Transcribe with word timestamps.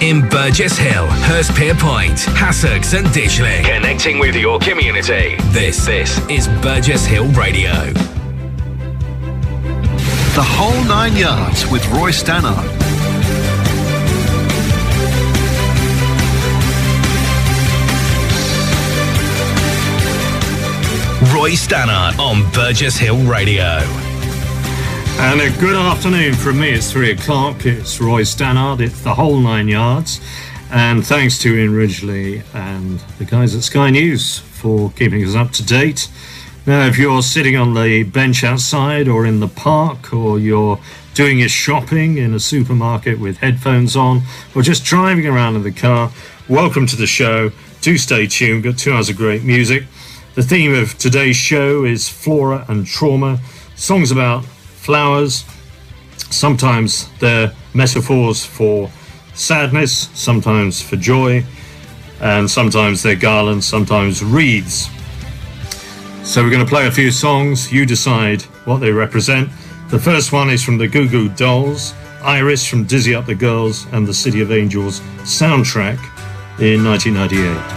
in 0.00 0.28
Burgess 0.28 0.76
Hill, 0.76 1.06
Hurstpierpoint, 1.06 2.26
Hassocks 2.34 2.96
and 2.98 3.06
Ditchling. 3.08 3.64
Connecting 3.64 4.18
with 4.18 4.34
your 4.34 4.58
community. 4.58 5.36
This, 5.50 5.86
this 5.86 6.18
is 6.28 6.48
Burgess 6.60 7.04
Hill 7.06 7.26
Radio. 7.32 7.72
The 10.34 10.42
whole 10.42 10.84
nine 10.84 11.16
yards 11.16 11.70
with 11.70 11.86
Roy 11.88 12.10
Stannard. 12.10 12.66
Roy 21.34 21.52
Stannard 21.52 22.18
on 22.18 22.50
Burgess 22.52 22.96
Hill 22.96 23.18
Radio. 23.24 24.05
And 25.18 25.40
a 25.40 25.50
good 25.58 25.74
afternoon 25.74 26.34
from 26.34 26.60
me. 26.60 26.72
It's 26.72 26.92
three 26.92 27.10
o'clock. 27.10 27.64
It's 27.64 27.98
Roy 28.00 28.22
Stannard. 28.22 28.82
It's 28.82 29.00
the 29.00 29.14
whole 29.14 29.38
nine 29.38 29.66
yards. 29.66 30.20
And 30.70 31.06
thanks 31.06 31.38
to 31.38 31.56
Ian 31.56 31.74
Ridgely 31.74 32.42
and 32.52 33.00
the 33.18 33.24
guys 33.24 33.54
at 33.54 33.62
Sky 33.62 33.88
News 33.88 34.40
for 34.40 34.90
keeping 34.90 35.24
us 35.24 35.34
up 35.34 35.52
to 35.52 35.64
date. 35.64 36.10
Now, 36.66 36.86
if 36.86 36.98
you're 36.98 37.22
sitting 37.22 37.56
on 37.56 37.72
the 37.72 38.02
bench 38.02 38.44
outside 38.44 39.08
or 39.08 39.24
in 39.24 39.40
the 39.40 39.48
park 39.48 40.12
or 40.12 40.38
you're 40.38 40.78
doing 41.14 41.38
your 41.38 41.48
shopping 41.48 42.18
in 42.18 42.34
a 42.34 42.40
supermarket 42.40 43.18
with 43.18 43.38
headphones 43.38 43.96
on 43.96 44.20
or 44.54 44.60
just 44.60 44.84
driving 44.84 45.26
around 45.26 45.56
in 45.56 45.62
the 45.62 45.72
car, 45.72 46.12
welcome 46.46 46.86
to 46.88 46.96
the 46.96 47.06
show. 47.06 47.50
Do 47.80 47.96
stay 47.96 48.26
tuned. 48.26 48.64
We've 48.64 48.74
got 48.74 48.78
two 48.78 48.92
hours 48.92 49.08
of 49.08 49.16
great 49.16 49.44
music. 49.44 49.84
The 50.34 50.42
theme 50.42 50.74
of 50.74 50.98
today's 50.98 51.36
show 51.36 51.84
is 51.84 52.06
flora 52.06 52.66
and 52.68 52.86
trauma, 52.86 53.40
songs 53.76 54.10
about 54.10 54.44
flowers. 54.86 55.44
Sometimes 56.30 57.10
they're 57.18 57.52
metaphors 57.74 58.44
for 58.44 58.88
sadness, 59.34 60.08
sometimes 60.14 60.80
for 60.80 60.96
joy, 60.96 61.44
and 62.20 62.48
sometimes 62.48 63.02
they're 63.02 63.16
garlands, 63.16 63.66
sometimes 63.66 64.22
wreaths. 64.22 64.88
So 66.22 66.42
we're 66.42 66.50
going 66.50 66.64
to 66.64 66.68
play 66.68 66.86
a 66.86 66.90
few 66.90 67.10
songs. 67.10 67.72
You 67.72 67.84
decide 67.84 68.42
what 68.64 68.78
they 68.78 68.92
represent. 68.92 69.50
The 69.90 69.98
first 69.98 70.32
one 70.32 70.50
is 70.50 70.62
from 70.62 70.78
the 70.78 70.86
Goo 70.86 71.08
Goo 71.08 71.28
Dolls, 71.30 71.92
Iris 72.22 72.64
from 72.64 72.84
Dizzy 72.84 73.14
Up 73.14 73.26
the 73.26 73.34
Girls, 73.34 73.86
and 73.92 74.06
the 74.06 74.14
City 74.14 74.40
of 74.40 74.52
Angels 74.52 75.00
soundtrack 75.24 75.98
in 76.60 76.84
1998. 76.84 77.76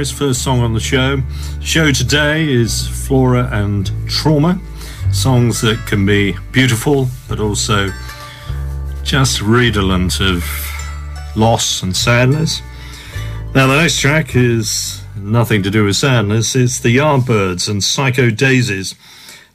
Iris, 0.00 0.10
first 0.10 0.42
song 0.42 0.60
on 0.60 0.72
the 0.72 0.80
show. 0.80 1.20
Show 1.60 1.92
today 1.92 2.50
is 2.50 2.88
Flora 3.06 3.50
and 3.52 3.90
Trauma, 4.08 4.58
songs 5.12 5.60
that 5.60 5.76
can 5.86 6.06
be 6.06 6.34
beautiful 6.52 7.08
but 7.28 7.38
also 7.38 7.90
just 9.02 9.42
redolent 9.42 10.18
of 10.22 10.42
loss 11.36 11.82
and 11.82 11.94
sadness. 11.94 12.62
Now, 13.54 13.66
the 13.66 13.76
next 13.76 14.00
track 14.00 14.34
is 14.34 15.02
nothing 15.16 15.62
to 15.64 15.70
do 15.70 15.84
with 15.84 15.96
sadness, 15.96 16.56
it's 16.56 16.80
the 16.80 16.96
Yardbirds 16.96 17.68
and 17.68 17.84
Psycho 17.84 18.30
Daisies, 18.30 18.94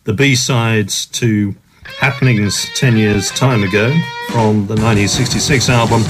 the 0.03 0.13
B 0.13 0.35
sides 0.35 1.07
to 1.07 1.55
Happenings 1.97 2.67
10 2.75 2.97
years 2.97 3.31
time 3.31 3.63
ago 3.63 3.87
from 4.29 4.67
the 4.67 4.75
1966 4.75 5.69
album 5.69 6.03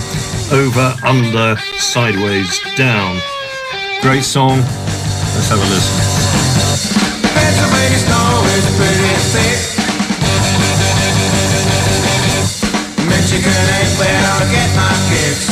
Over, 0.51 0.93
Under, 1.05 1.55
Sideways, 1.77 2.59
Down. 2.75 3.17
Great 4.01 4.23
song. 4.23 4.59
Let's 4.59 5.49
have 5.49 5.59
a 5.59 5.67
listen. 5.69 5.95
Michigan 13.09 13.65
ain't 13.75 13.93
where 13.99 14.21
I 14.25 14.45
get 14.51 14.69
my 14.75 14.93
kicks. 15.09 15.47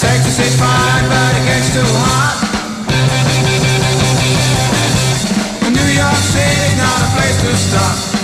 Texas 0.00 0.38
is 0.38 0.54
fine, 0.58 1.04
but 1.08 1.36
it 1.36 1.44
gets 1.46 1.74
too 1.74 1.86
hot. 2.06 2.36
New 5.70 5.90
York 5.92 6.22
City's 6.32 6.76
not 6.78 7.00
a 7.02 7.08
place 7.16 7.38
to 7.42 7.56
stop. 7.56 8.15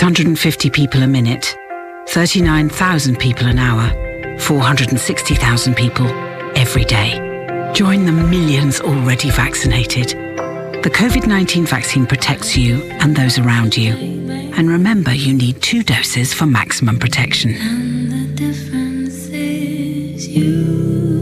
Six 0.00 0.06
hundred 0.06 0.28
and 0.28 0.38
fifty 0.38 0.70
people 0.70 1.02
a 1.02 1.06
minute, 1.06 1.54
thirty-nine 2.08 2.70
thousand 2.70 3.18
people 3.18 3.46
an 3.46 3.58
hour, 3.58 4.38
four 4.38 4.58
hundred 4.58 4.88
and 4.88 4.98
sixty 4.98 5.34
thousand 5.34 5.74
people 5.74 6.06
every 6.56 6.86
day. 6.86 7.70
Join 7.74 8.06
the 8.06 8.12
millions 8.12 8.80
already 8.80 9.28
vaccinated. 9.28 10.08
The 10.82 10.88
COVID 10.88 11.26
19 11.26 11.66
vaccine 11.66 12.06
protects 12.06 12.56
you 12.56 12.80
and 12.92 13.14
those 13.14 13.38
around 13.38 13.76
you. 13.76 13.92
And 14.56 14.70
remember, 14.70 15.12
you 15.12 15.34
need 15.34 15.60
two 15.60 15.82
doses 15.82 16.32
for 16.32 16.46
maximum 16.46 16.98
protection. 16.98 17.50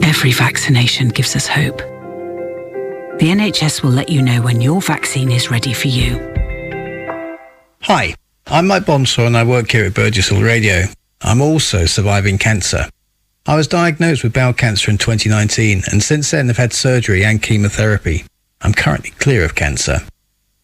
Every 0.04 0.30
vaccination 0.30 1.08
gives 1.08 1.34
us 1.34 1.48
hope. 1.48 1.78
The 3.18 3.26
NHS 3.26 3.82
will 3.82 3.90
let 3.90 4.08
you 4.08 4.22
know 4.22 4.40
when 4.40 4.60
your 4.60 4.80
vaccine 4.80 5.32
is 5.32 5.50
ready 5.50 5.72
for 5.72 5.88
you. 5.88 6.32
Hi, 7.80 8.14
I'm 8.50 8.66
Mike 8.66 8.84
Bonsaw 8.84 9.26
and 9.26 9.36
I 9.36 9.44
work 9.44 9.70
here 9.70 9.84
at 9.84 9.92
Burgess 9.92 10.28
Hill 10.28 10.40
Radio. 10.40 10.84
I'm 11.20 11.42
also 11.42 11.84
surviving 11.84 12.38
cancer. 12.38 12.86
I 13.44 13.54
was 13.56 13.68
diagnosed 13.68 14.22
with 14.22 14.32
bowel 14.32 14.54
cancer 14.54 14.90
in 14.90 14.96
2019 14.96 15.82
and 15.92 16.02
since 16.02 16.30
then 16.30 16.48
have 16.48 16.56
had 16.56 16.72
surgery 16.72 17.26
and 17.26 17.42
chemotherapy. 17.42 18.24
I'm 18.62 18.72
currently 18.72 19.10
clear 19.10 19.44
of 19.44 19.54
cancer. 19.54 19.98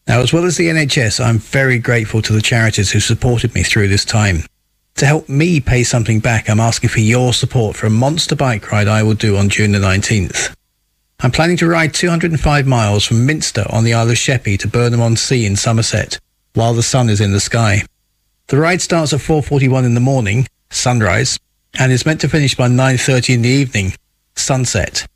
Now, 0.09 0.21
as 0.21 0.33
well 0.33 0.47
as 0.47 0.57
the 0.57 0.69
NHS, 0.69 1.23
I'm 1.23 1.37
very 1.37 1.79
grateful 1.79 2.23
to 2.23 2.33
the 2.33 2.41
charities 2.41 2.91
who 2.91 3.01
supported 3.01 3.55
me 3.55 3.63
through 3.63 3.89
this 3.89 4.07
time. 4.07 4.45
To 4.95 5.05
help 5.05 5.29
me 5.29 5.61
pay 5.61 5.85
something 5.85 6.21
back, 6.21 6.49
I'm 6.49 6.61
asking 6.61 6.89
for 6.89 7.01
your 7.01 7.35
support 7.35 7.77
for 7.77 7.87
a 7.87 7.91
monster 7.91 8.35
bike 8.35 8.73
ride 8.73 8.89
I 8.89 9.03
will 9.03 9.13
do 9.13 9.37
on 9.37 9.51
June 9.51 9.73
the 9.73 9.79
19th. 9.79 10.55
I'm 11.21 11.33
planning 11.33 11.59
to 11.59 11.69
ride 11.69 11.93
205 11.93 12.67
miles 12.67 13.05
from 13.05 13.27
Minster 13.27 13.67
on 13.69 13.85
the 13.85 13.93
Isle 13.93 14.11
of 14.11 14.17
Sheppey 14.17 14.57
to 14.57 14.69
Burnham-on-Sea 14.69 15.45
in 15.45 15.57
Somerset 15.57 16.19
while 16.55 16.75
the 16.75 16.83
sun 16.83 17.09
is 17.09 17.21
in 17.21 17.33
the 17.33 17.41
sky. 17.41 17.83
The 18.49 18.59
ride 18.59 18.83
starts 18.83 19.13
at 19.13 19.21
4.41 19.21 19.85
in 19.85 19.95
the 19.95 20.01
morning, 20.01 20.47
sunrise, 20.71 21.39
and 21.79 21.93
is 21.93 22.07
meant 22.07 22.21
to 22.23 22.29
finish 22.29 22.55
by 22.55 22.69
9.30 22.69 23.35
in 23.35 23.43
the 23.43 23.49
evening, 23.49 23.95
sunset. 24.37 25.07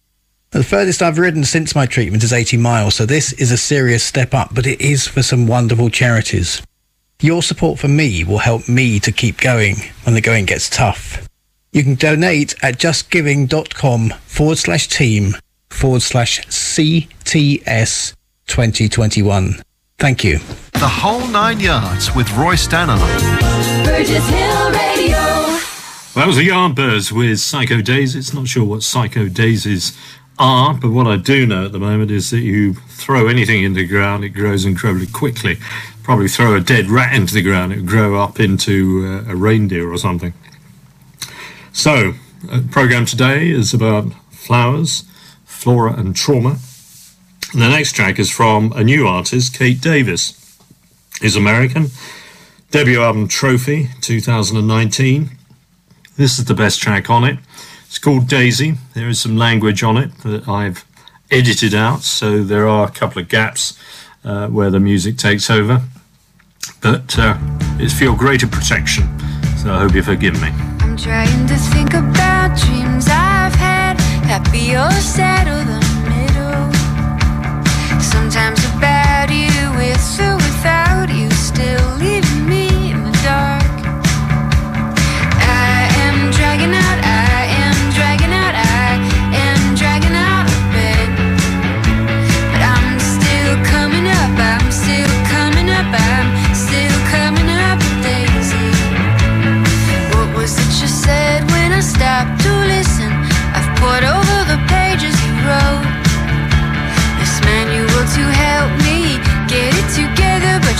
The 0.50 0.64
furthest 0.64 1.02
I've 1.02 1.18
ridden 1.18 1.44
since 1.44 1.74
my 1.74 1.86
treatment 1.86 2.24
is 2.24 2.32
80 2.32 2.56
miles, 2.56 2.94
so 2.94 3.04
this 3.04 3.32
is 3.34 3.52
a 3.52 3.58
serious 3.58 4.02
step 4.02 4.32
up, 4.32 4.54
but 4.54 4.66
it 4.66 4.80
is 4.80 5.06
for 5.06 5.22
some 5.22 5.46
wonderful 5.46 5.90
charities. 5.90 6.62
Your 7.20 7.42
support 7.42 7.78
for 7.78 7.88
me 7.88 8.24
will 8.24 8.38
help 8.38 8.68
me 8.68 8.98
to 9.00 9.12
keep 9.12 9.40
going 9.40 9.76
when 10.04 10.14
the 10.14 10.20
going 10.20 10.46
gets 10.46 10.70
tough. 10.70 11.28
You 11.72 11.82
can 11.82 11.96
donate 11.96 12.54
at 12.62 12.78
justgiving.com 12.78 14.10
forward 14.26 14.58
slash 14.58 14.88
team 14.88 15.34
forward 15.68 16.02
slash 16.02 16.46
CTS 16.46 18.14
2021. 18.46 19.62
Thank 19.98 20.22
you. 20.22 20.38
The 20.74 20.86
whole 20.86 21.26
nine 21.26 21.58
yards 21.58 22.14
with 22.14 22.30
Roy 22.36 22.54
Stannard. 22.54 23.00
Burgess 23.84 24.28
Hill 24.28 24.70
Radio. 24.70 25.18
That 26.14 26.24
was 26.24 26.36
the 26.36 26.48
Yardbirds 26.48 27.10
with 27.10 27.40
Psycho 27.40 27.82
Daisies. 27.82 28.32
Not 28.32 28.46
sure 28.46 28.64
what 28.64 28.84
Psycho 28.84 29.28
Daisies 29.28 29.98
are, 30.38 30.74
but 30.74 30.90
what 30.90 31.08
I 31.08 31.16
do 31.16 31.46
know 31.46 31.64
at 31.64 31.72
the 31.72 31.80
moment 31.80 32.12
is 32.12 32.30
that 32.30 32.42
you 32.42 32.74
throw 32.74 33.26
anything 33.26 33.64
into 33.64 33.80
the 33.80 33.88
ground, 33.88 34.22
it 34.22 34.28
grows 34.28 34.64
incredibly 34.64 35.08
quickly. 35.08 35.58
Probably 36.04 36.28
throw 36.28 36.54
a 36.54 36.60
dead 36.60 36.88
rat 36.90 37.12
into 37.12 37.34
the 37.34 37.42
ground, 37.42 37.72
it 37.72 37.78
would 37.78 37.86
grow 37.86 38.22
up 38.22 38.38
into 38.38 39.04
uh, 39.04 39.32
a 39.32 39.34
reindeer 39.34 39.90
or 39.90 39.98
something. 39.98 40.32
So, 41.72 42.14
the 42.44 42.64
program 42.70 43.04
today 43.04 43.50
is 43.50 43.74
about 43.74 44.12
flowers, 44.30 45.02
flora, 45.44 45.94
and 45.94 46.14
trauma. 46.14 46.58
And 47.52 47.62
the 47.62 47.68
next 47.68 47.92
track 47.92 48.18
is 48.18 48.30
from 48.30 48.72
a 48.72 48.84
new 48.84 49.06
artist, 49.06 49.56
Kate 49.56 49.80
Davis. 49.80 50.34
Is 51.22 51.34
American. 51.34 51.86
Debut 52.70 53.02
album 53.02 53.26
Trophy 53.26 53.88
2019. 54.02 55.30
This 56.16 56.38
is 56.38 56.44
the 56.44 56.54
best 56.54 56.80
track 56.80 57.10
on 57.10 57.24
it. 57.24 57.38
It's 57.86 57.98
called 57.98 58.28
Daisy. 58.28 58.74
There 58.94 59.08
is 59.08 59.18
some 59.18 59.36
language 59.36 59.82
on 59.82 59.96
it 59.96 60.16
that 60.18 60.46
I've 60.46 60.84
edited 61.30 61.74
out, 61.74 62.02
so 62.02 62.44
there 62.44 62.68
are 62.68 62.86
a 62.86 62.90
couple 62.90 63.22
of 63.22 63.28
gaps 63.28 63.78
uh, 64.24 64.48
where 64.48 64.70
the 64.70 64.80
music 64.80 65.16
takes 65.16 65.50
over. 65.50 65.82
But 66.82 67.18
uh, 67.18 67.36
it's 67.80 67.96
for 67.96 68.04
your 68.04 68.16
greater 68.16 68.46
protection, 68.46 69.04
so 69.56 69.72
I 69.72 69.78
hope 69.78 69.94
you 69.94 70.02
forgive 70.02 70.40
me. 70.40 70.48
I'm 70.80 70.96
trying 70.96 71.46
to 71.46 71.56
think 71.56 71.94
about 71.94 72.56
dreams 72.58 73.06
I've 73.08 73.54
had, 73.54 73.98
happy 74.24 74.76
or 74.76 74.90
sad 75.00 75.48
or 75.48 75.64
the. 75.64 75.87
Sometimes 78.00 78.64
about 78.64 79.30
you 79.30 79.72
with 79.76 80.20
or 80.20 80.36
without 80.36 81.08
you, 81.10 81.30
still 81.30 81.97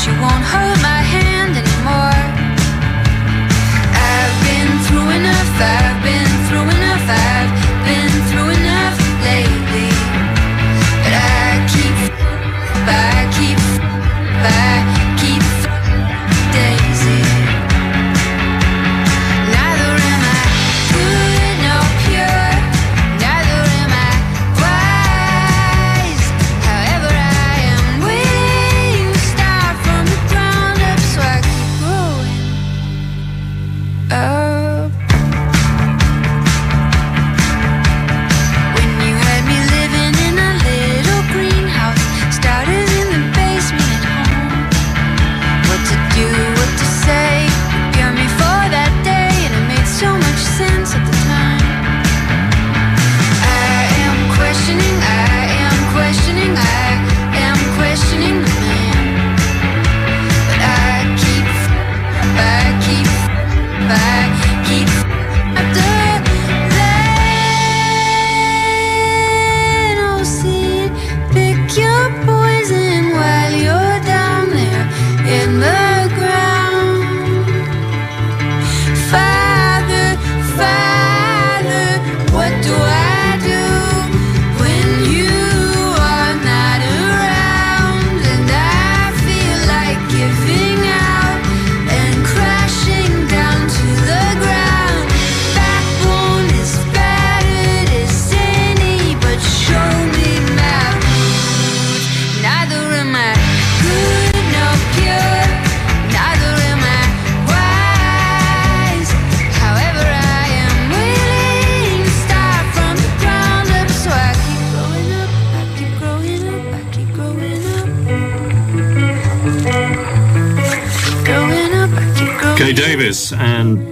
you 0.08 0.14
won't 0.22 0.42
hurt 0.42 0.80
my 0.82 0.97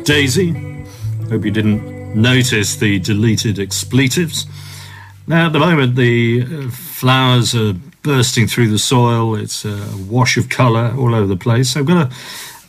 Daisy. 0.06 0.52
Hope 1.30 1.44
you 1.44 1.50
didn't 1.50 2.14
notice 2.14 2.76
the 2.76 3.00
deleted 3.00 3.58
expletives. 3.58 4.46
Now, 5.26 5.46
at 5.46 5.52
the 5.52 5.58
moment, 5.58 5.96
the 5.96 6.42
uh, 6.42 6.70
flowers 6.70 7.56
are 7.56 7.72
bursting 8.02 8.46
through 8.46 8.68
the 8.68 8.78
soil. 8.78 9.34
It's 9.34 9.64
a 9.64 9.84
wash 10.08 10.36
of 10.36 10.48
colour 10.48 10.94
all 10.96 11.12
over 11.12 11.26
the 11.26 11.36
place. 11.36 11.76
I've 11.76 11.86
got 11.86 12.12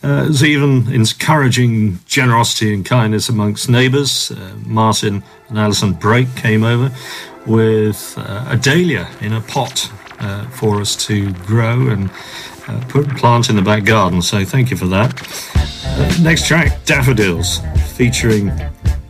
a 0.02 0.08
uh, 0.08 0.32
even 0.44 0.92
encouraging 0.92 2.00
generosity 2.06 2.74
and 2.74 2.84
kindness 2.84 3.28
amongst 3.28 3.68
neighbours. 3.68 4.32
Uh, 4.32 4.56
Martin 4.66 5.22
and 5.48 5.58
Alison 5.58 5.92
Brake 5.92 6.34
came 6.34 6.64
over 6.64 6.90
with 7.46 8.16
uh, 8.18 8.46
a 8.48 8.56
dahlia 8.56 9.08
in 9.20 9.32
a 9.32 9.40
pot 9.42 9.88
uh, 10.18 10.44
for 10.48 10.80
us 10.80 10.96
to 11.06 11.32
grow 11.46 11.86
and 11.86 12.10
put 12.88 13.08
plants 13.16 13.48
in 13.48 13.56
the 13.56 13.62
back 13.62 13.84
garden. 13.84 14.22
So 14.22 14.44
thank 14.44 14.70
you 14.70 14.76
for 14.76 14.86
that. 14.86 15.12
Uh, 15.84 16.22
next 16.22 16.46
track, 16.46 16.84
Daffodils, 16.84 17.60
featuring 17.96 18.52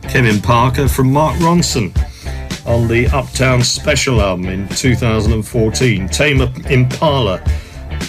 Kevin 0.03 0.41
Parker 0.41 0.89
from 0.89 1.13
Mark 1.13 1.37
Ronson 1.37 1.95
on 2.67 2.87
the 2.89 3.07
Uptown 3.09 3.63
Special 3.63 4.21
album 4.21 4.47
in 4.47 4.69
2014. 4.69 6.09
Tame 6.09 6.43
Impala 6.71 7.43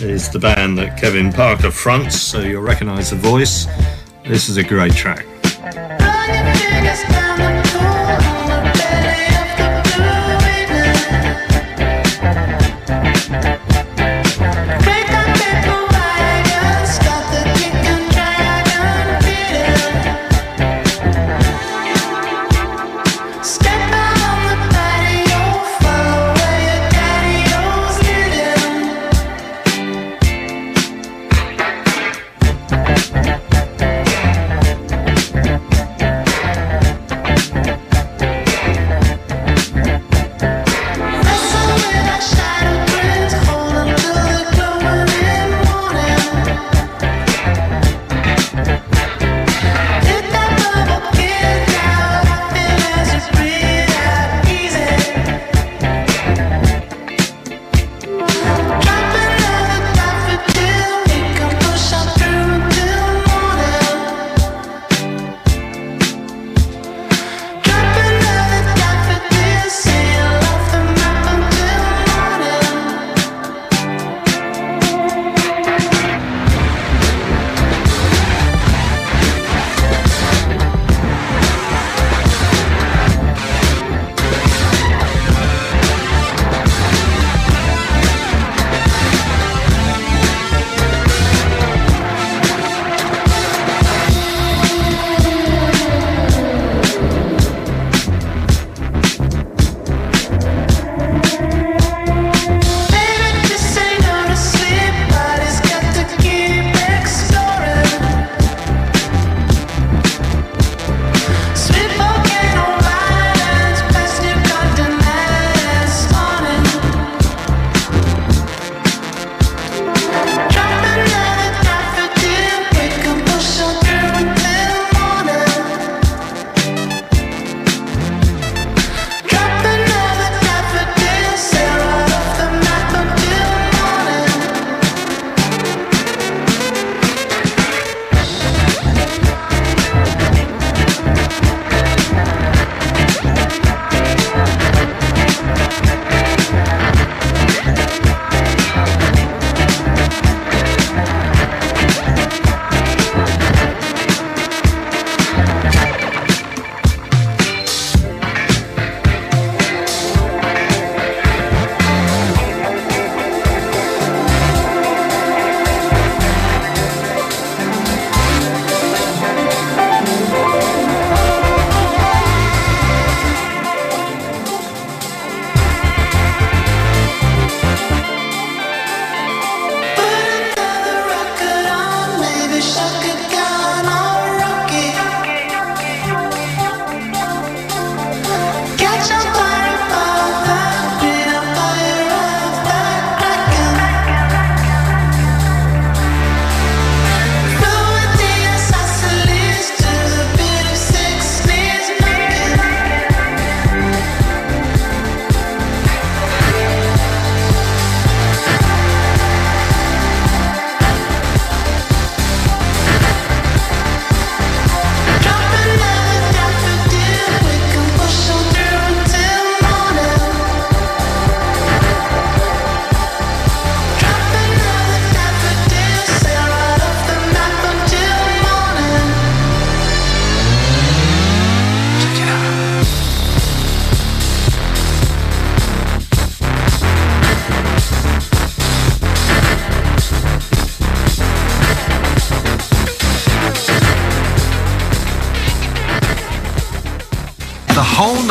is 0.01 0.29
the 0.29 0.39
band 0.39 0.77
that 0.77 0.99
Kevin 0.99 1.31
Parker 1.31 1.71
fronts, 1.71 2.19
so 2.19 2.39
you'll 2.41 2.61
recognize 2.61 3.09
the 3.09 3.15
voice. 3.15 3.67
This 4.25 4.49
is 4.49 4.57
a 4.57 4.63
great 4.63 4.93
track. 4.93 5.25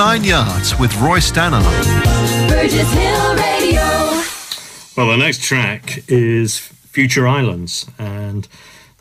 Nine 0.08 0.24
Yards 0.24 0.78
with 0.78 0.96
Roy 0.96 1.18
Stannard. 1.18 1.64
Burgess 2.48 2.90
Hill 2.94 3.36
Radio. 3.36 3.82
Well, 4.96 5.08
the 5.08 5.18
next 5.18 5.42
track 5.42 6.02
is 6.08 6.56
Future 6.58 7.28
Islands, 7.28 7.84
and 7.98 8.48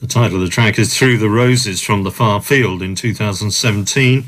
The 0.01 0.07
title 0.07 0.35
of 0.35 0.41
the 0.41 0.49
track 0.49 0.77
is 0.77 0.97
Through 0.97 1.19
the 1.19 1.29
Roses 1.29 1.79
from 1.79 2.03
the 2.03 2.11
Far 2.11 2.41
Field 2.41 2.81
in 2.81 2.93
2017. 2.93 4.25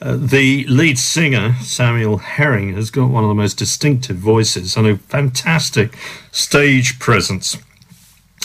Uh, 0.00 0.16
the 0.16 0.64
lead 0.68 0.98
singer, 0.98 1.54
Samuel 1.60 2.16
Herring, 2.16 2.72
has 2.76 2.90
got 2.90 3.10
one 3.10 3.22
of 3.22 3.28
the 3.28 3.34
most 3.34 3.58
distinctive 3.58 4.16
voices 4.16 4.74
and 4.74 4.86
a 4.86 4.96
fantastic 4.96 5.98
stage 6.32 6.98
presence. 6.98 7.58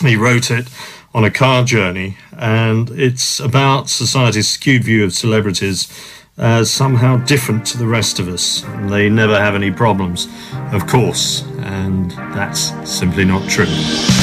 He 0.01 0.17
wrote 0.17 0.51
it 0.51 0.67
on 1.13 1.23
a 1.23 1.31
car 1.31 1.63
journey, 1.63 2.17
and 2.37 2.89
it's 2.89 3.39
about 3.39 3.87
society's 3.87 4.49
skewed 4.49 4.83
view 4.83 5.05
of 5.05 5.13
celebrities 5.13 5.87
as 6.41 6.71
somehow 6.71 7.17
different 7.17 7.65
to 7.67 7.77
the 7.77 7.87
rest 7.87 8.19
of 8.19 8.27
us. 8.27 8.65
They 8.89 9.09
never 9.09 9.39
have 9.39 9.55
any 9.55 9.71
problems, 9.71 10.27
of 10.73 10.87
course, 10.87 11.43
and 11.59 12.11
that's 12.33 12.73
simply 12.89 13.25
not 13.25 13.47
true. 13.47 14.20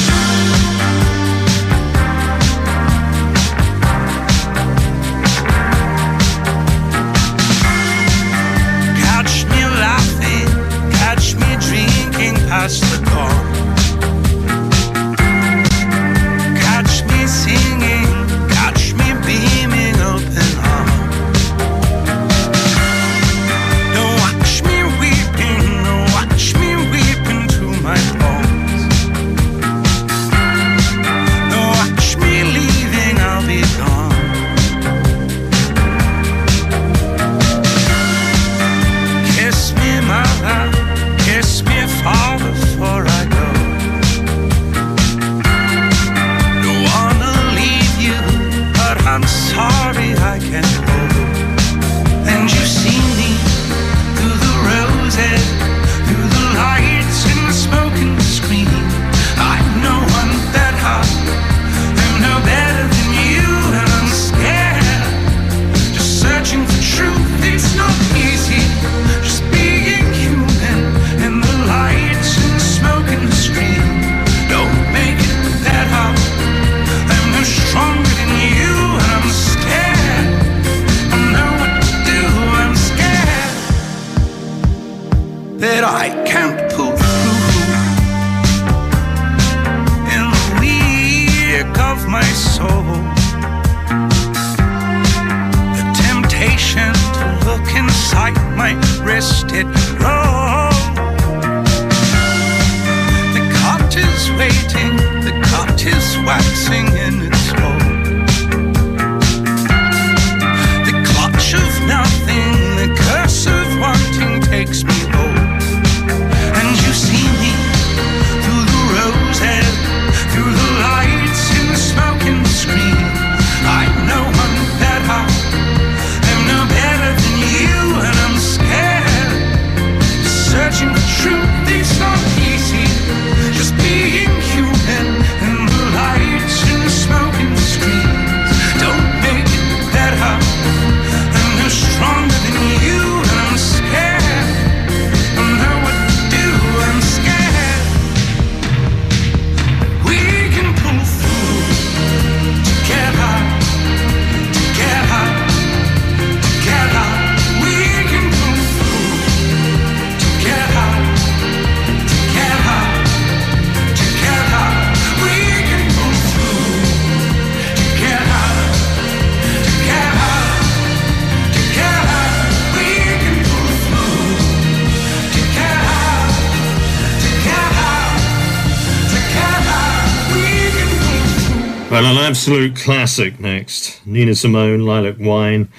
Absolute 182.49 182.75
classic 182.75 183.39
next. 183.39 184.03
Nina 184.07 184.33
Simone, 184.33 184.83
Lilac 184.83 185.19
Wine. 185.19 185.69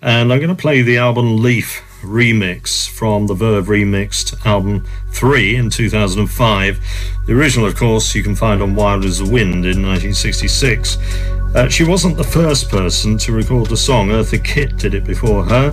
And 0.00 0.32
I'm 0.32 0.38
going 0.38 0.54
to 0.54 0.54
play 0.54 0.80
the 0.80 0.96
album 0.96 1.42
Leaf 1.42 1.82
remix 2.02 2.88
from 2.88 3.26
the 3.26 3.34
Verve 3.34 3.66
remixed 3.66 4.46
album 4.46 4.86
3 5.10 5.56
in 5.56 5.70
2005. 5.70 6.80
The 7.26 7.32
original, 7.32 7.66
of 7.66 7.74
course, 7.74 8.14
you 8.14 8.22
can 8.22 8.36
find 8.36 8.62
on 8.62 8.76
Wild 8.76 9.04
as 9.04 9.18
the 9.18 9.24
Wind 9.24 9.66
in 9.66 9.84
1966. 9.84 10.98
Uh, 11.52 11.68
she 11.68 11.82
wasn't 11.82 12.16
the 12.16 12.22
first 12.22 12.70
person 12.70 13.18
to 13.18 13.32
record 13.32 13.66
the 13.66 13.76
song. 13.76 14.10
Eartha 14.10 14.38
Kitt 14.44 14.76
did 14.76 14.94
it 14.94 15.02
before 15.02 15.42
her. 15.42 15.72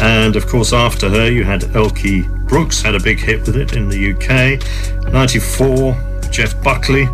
And 0.00 0.36
of 0.36 0.46
course, 0.46 0.74
after 0.74 1.08
her, 1.08 1.30
you 1.30 1.44
had 1.44 1.62
Elkie 1.62 2.28
Brooks 2.46 2.82
had 2.82 2.94
a 2.94 3.00
big 3.00 3.20
hit 3.20 3.46
with 3.46 3.56
it 3.56 3.72
in 3.72 3.88
the 3.88 4.12
UK. 4.12 5.10
94, 5.10 5.96
Jeff 6.30 6.62
Buckley 6.62 7.08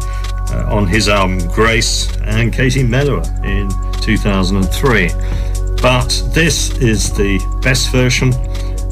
uh, 0.54 0.64
on 0.68 0.86
his 0.86 1.08
album 1.08 1.38
Grace, 1.48 2.14
and 2.22 2.52
Katie 2.52 2.84
Melua 2.84 3.24
in 3.44 3.68
2003. 4.00 5.08
But 5.82 6.22
this 6.32 6.70
is 6.78 7.12
the 7.12 7.38
best 7.62 7.90
version, 7.90 8.32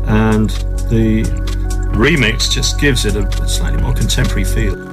and 0.06 0.50
the 0.90 1.22
remix 1.94 2.50
just 2.50 2.80
gives 2.80 3.04
it 3.06 3.16
a 3.16 3.48
slightly 3.48 3.80
more 3.80 3.94
contemporary 3.94 4.44
feel. 4.44 4.91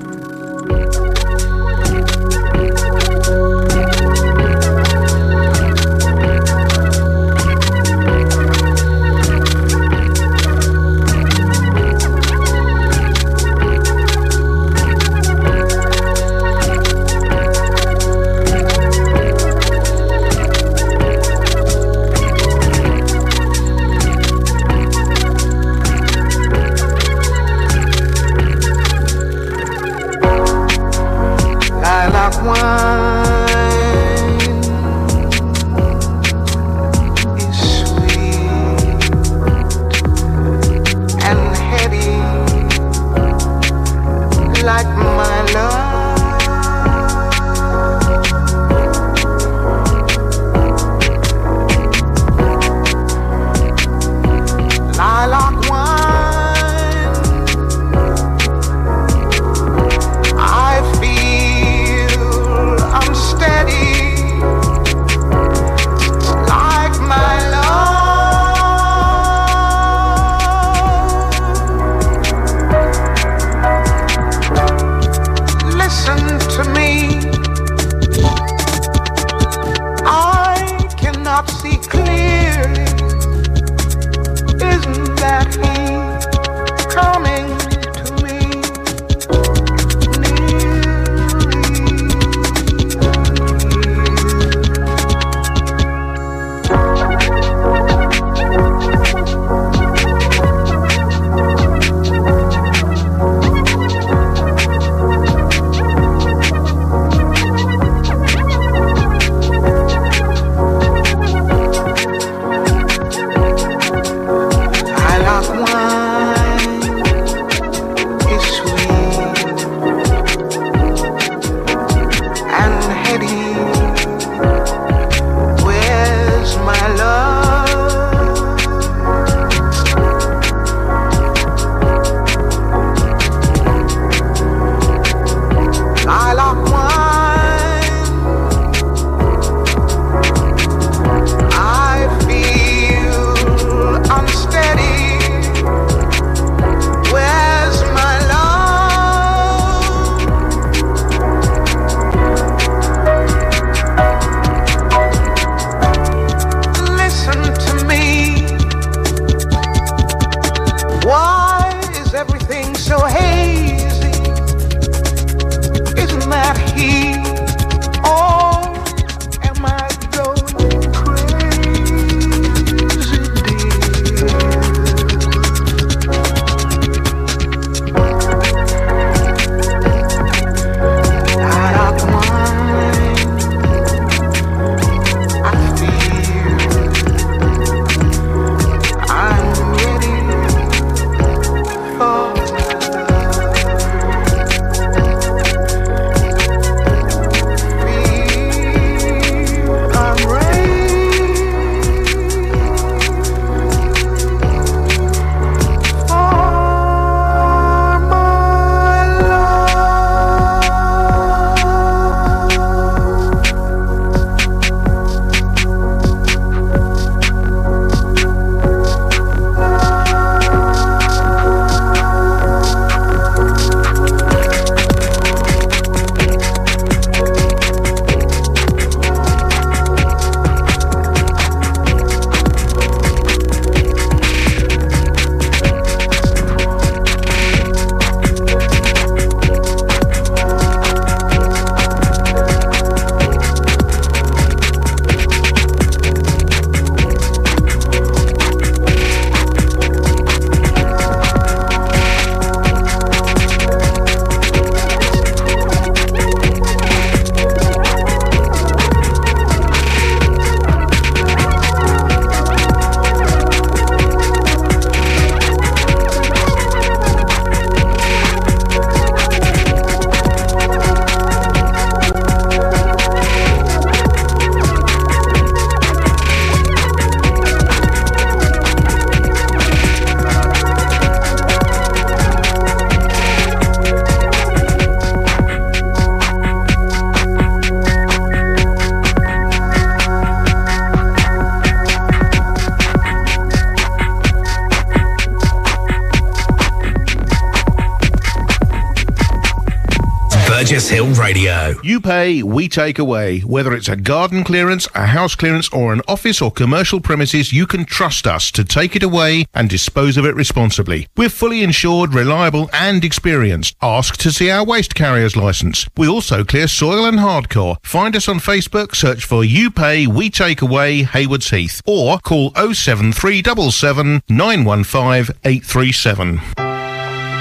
You 301.89 301.99
pay, 301.99 302.43
we 302.43 302.69
take 302.69 302.99
away. 302.99 303.39
Whether 303.39 303.73
it's 303.73 303.89
a 303.89 303.95
garden 303.95 304.43
clearance, 304.43 304.87
a 304.93 305.07
house 305.07 305.33
clearance, 305.33 305.67
or 305.69 305.91
an 305.91 306.03
office 306.07 306.39
or 306.39 306.51
commercial 306.51 307.01
premises, 307.01 307.51
you 307.51 307.65
can 307.65 307.83
trust 307.83 308.27
us 308.27 308.51
to 308.51 308.63
take 308.63 308.95
it 308.95 309.01
away 309.01 309.45
and 309.55 309.67
dispose 309.67 310.15
of 310.15 310.23
it 310.23 310.35
responsibly. 310.35 311.07
We're 311.17 311.29
fully 311.29 311.63
insured, 311.63 312.13
reliable, 312.13 312.69
and 312.73 313.03
experienced. 313.03 313.75
Ask 313.81 314.17
to 314.17 314.31
see 314.31 314.51
our 314.51 314.63
waste 314.63 314.93
carrier's 314.93 315.35
license. 315.35 315.87
We 315.97 316.07
also 316.07 316.43
clear 316.43 316.67
soil 316.67 317.05
and 317.05 317.17
hardcore. 317.17 317.77
Find 317.81 318.15
us 318.15 318.27
on 318.27 318.37
Facebook, 318.37 318.95
search 318.95 319.25
for 319.25 319.43
You 319.43 319.71
Pay, 319.71 320.05
We 320.05 320.29
Take 320.29 320.61
Away, 320.61 321.01
Haywards 321.01 321.49
Heath, 321.49 321.81
or 321.87 322.19
call 322.19 322.51
07377 322.53 324.21
915 324.29 325.35
837. 325.43 326.39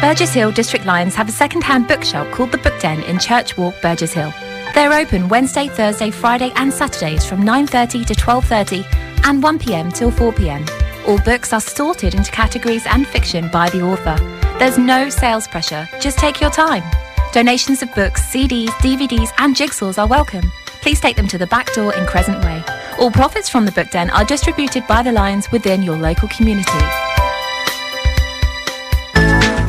Burgess 0.00 0.32
Hill 0.32 0.52
District 0.52 0.86
Lions 0.86 1.16
have 1.16 1.28
a 1.28 1.32
second-hand 1.32 1.88
bookshelf 1.88 2.32
called 2.32 2.52
The 2.52 2.58
Book 2.58 2.80
Den 2.80 3.02
in 3.02 3.18
Church 3.18 3.58
Walk, 3.58 3.74
Burgess 3.82 4.12
Hill. 4.12 4.32
They're 4.78 4.92
open 4.92 5.28
Wednesday, 5.28 5.66
Thursday, 5.66 6.12
Friday 6.12 6.52
and 6.54 6.72
Saturdays 6.72 7.26
from 7.26 7.42
9.30 7.42 8.06
to 8.06 8.14
12.30 8.14 8.84
and 9.24 9.42
1pm 9.42 9.92
till 9.92 10.12
4pm. 10.12 11.08
All 11.08 11.18
books 11.18 11.52
are 11.52 11.60
sorted 11.60 12.14
into 12.14 12.30
categories 12.30 12.86
and 12.86 13.04
fiction 13.04 13.48
by 13.48 13.70
the 13.70 13.82
author. 13.82 14.16
There's 14.60 14.78
no 14.78 15.08
sales 15.08 15.48
pressure, 15.48 15.88
just 16.00 16.16
take 16.16 16.40
your 16.40 16.50
time. 16.50 16.84
Donations 17.32 17.82
of 17.82 17.92
books, 17.92 18.22
CDs, 18.32 18.68
DVDs 18.78 19.30
and 19.38 19.56
jigsaws 19.56 19.98
are 19.98 20.06
welcome. 20.06 20.48
Please 20.80 21.00
take 21.00 21.16
them 21.16 21.26
to 21.26 21.38
the 21.38 21.48
back 21.48 21.72
door 21.72 21.92
in 21.96 22.06
Crescent 22.06 22.44
Way. 22.44 22.62
All 23.00 23.10
profits 23.10 23.48
from 23.48 23.64
the 23.64 23.72
Book 23.72 23.90
Den 23.90 24.10
are 24.10 24.24
distributed 24.24 24.86
by 24.86 25.02
the 25.02 25.10
Lions 25.10 25.50
within 25.50 25.82
your 25.82 25.96
local 25.96 26.28
community. 26.28 26.97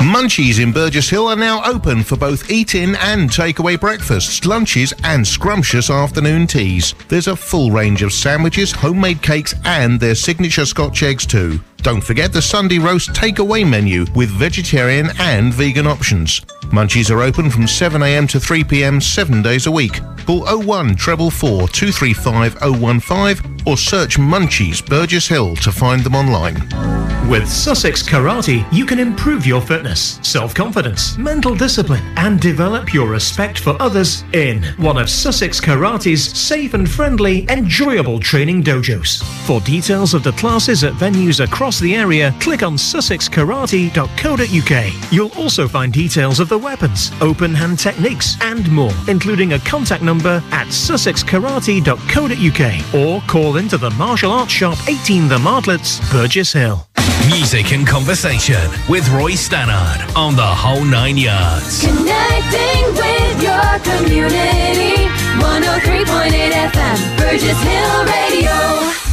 Munchies 0.09 0.59
in 0.59 0.71
Burgess 0.71 1.07
Hill 1.07 1.27
are 1.27 1.35
now 1.35 1.63
open 1.63 2.01
for 2.01 2.17
both 2.17 2.49
eat-in 2.49 2.95
and 2.95 3.29
takeaway 3.29 3.79
breakfasts, 3.79 4.43
lunches 4.43 4.91
and 5.03 5.25
scrumptious 5.25 5.91
afternoon 5.91 6.47
teas. 6.47 6.95
There's 7.09 7.27
a 7.27 7.35
full 7.35 7.69
range 7.69 8.01
of 8.01 8.11
sandwiches, 8.11 8.71
homemade 8.71 9.21
cakes 9.21 9.53
and 9.65 9.99
their 9.99 10.15
signature 10.15 10.65
Scotch 10.65 11.03
eggs 11.03 11.27
too. 11.27 11.59
Don't 11.83 12.01
forget 12.01 12.33
the 12.33 12.41
Sunday 12.41 12.79
roast 12.79 13.11
takeaway 13.11 13.69
menu 13.69 14.07
with 14.15 14.31
vegetarian 14.31 15.09
and 15.19 15.53
vegan 15.53 15.85
options. 15.85 16.39
Munchies 16.73 17.11
are 17.11 17.21
open 17.21 17.51
from 17.51 17.65
7am 17.65 18.27
to 18.29 18.39
3pm 18.39 19.03
seven 19.03 19.43
days 19.43 19.67
a 19.67 19.71
week. 19.71 20.01
Call 20.25 20.43
01 20.43 20.95
treble 20.95 21.29
4 21.29 21.67
235 21.67 22.55
015 22.55 23.63
or 23.67 23.77
search 23.77 24.17
Munchies 24.17 24.83
Burgess 24.83 25.27
Hill 25.27 25.55
to 25.57 25.71
find 25.71 26.03
them 26.03 26.15
online. 26.15 26.88
With 27.29 27.47
Sussex 27.47 28.01
Karate, 28.01 28.65
you 28.73 28.87
can 28.87 28.97
improve 28.97 29.45
your 29.45 29.61
fitness, 29.61 30.17
self 30.23 30.55
confidence, 30.55 31.15
mental 31.15 31.53
discipline, 31.53 32.01
and 32.17 32.39
develop 32.39 32.91
your 32.91 33.07
respect 33.07 33.59
for 33.59 33.79
others 33.79 34.23
in 34.33 34.63
one 34.77 34.97
of 34.97 35.11
Sussex 35.11 35.61
Karate's 35.61 36.35
safe 36.35 36.73
and 36.73 36.89
friendly, 36.89 37.45
enjoyable 37.47 38.19
training 38.19 38.63
dojos. 38.63 39.21
For 39.45 39.61
details 39.61 40.15
of 40.15 40.23
the 40.23 40.31
classes 40.31 40.83
at 40.83 40.93
venues 40.93 41.43
across 41.43 41.79
the 41.79 41.95
area, 41.95 42.33
click 42.39 42.63
on 42.63 42.77
sussexkarate.co.uk. 42.77 45.11
You'll 45.11 45.33
also 45.33 45.67
find 45.67 45.93
details 45.93 46.39
of 46.39 46.49
the 46.49 46.57
weapons, 46.57 47.11
open 47.21 47.53
hand 47.53 47.77
techniques, 47.77 48.37
and 48.41 48.71
more, 48.71 48.93
including 49.07 49.53
a 49.53 49.59
contact 49.59 50.01
number 50.01 50.41
at 50.49 50.65
sussexkarate.co.uk 50.69 52.95
or 52.95 53.21
call 53.27 53.57
into 53.57 53.77
the 53.77 53.91
Martial 53.91 54.31
Arts 54.31 54.51
Shop 54.51 54.79
18 54.89 55.27
The 55.27 55.37
Martlets, 55.37 55.99
Burgess 56.11 56.53
Hill. 56.53 56.87
Music 57.29 57.73
and 57.73 57.85
conversation 57.85 58.57
with 58.89 59.07
Roy 59.09 59.33
Stannard 59.33 60.01
on 60.15 60.35
the 60.35 60.41
whole 60.41 60.83
nine 60.83 61.15
yards. 61.15 61.85
Connecting 61.85 62.85
with 62.97 63.43
your 63.43 63.69
community. 63.85 65.05
103.8 65.37 66.51
FM, 66.73 67.17
Burgess 67.19 67.61
Hill 67.61 68.05
Radio. 68.05 69.08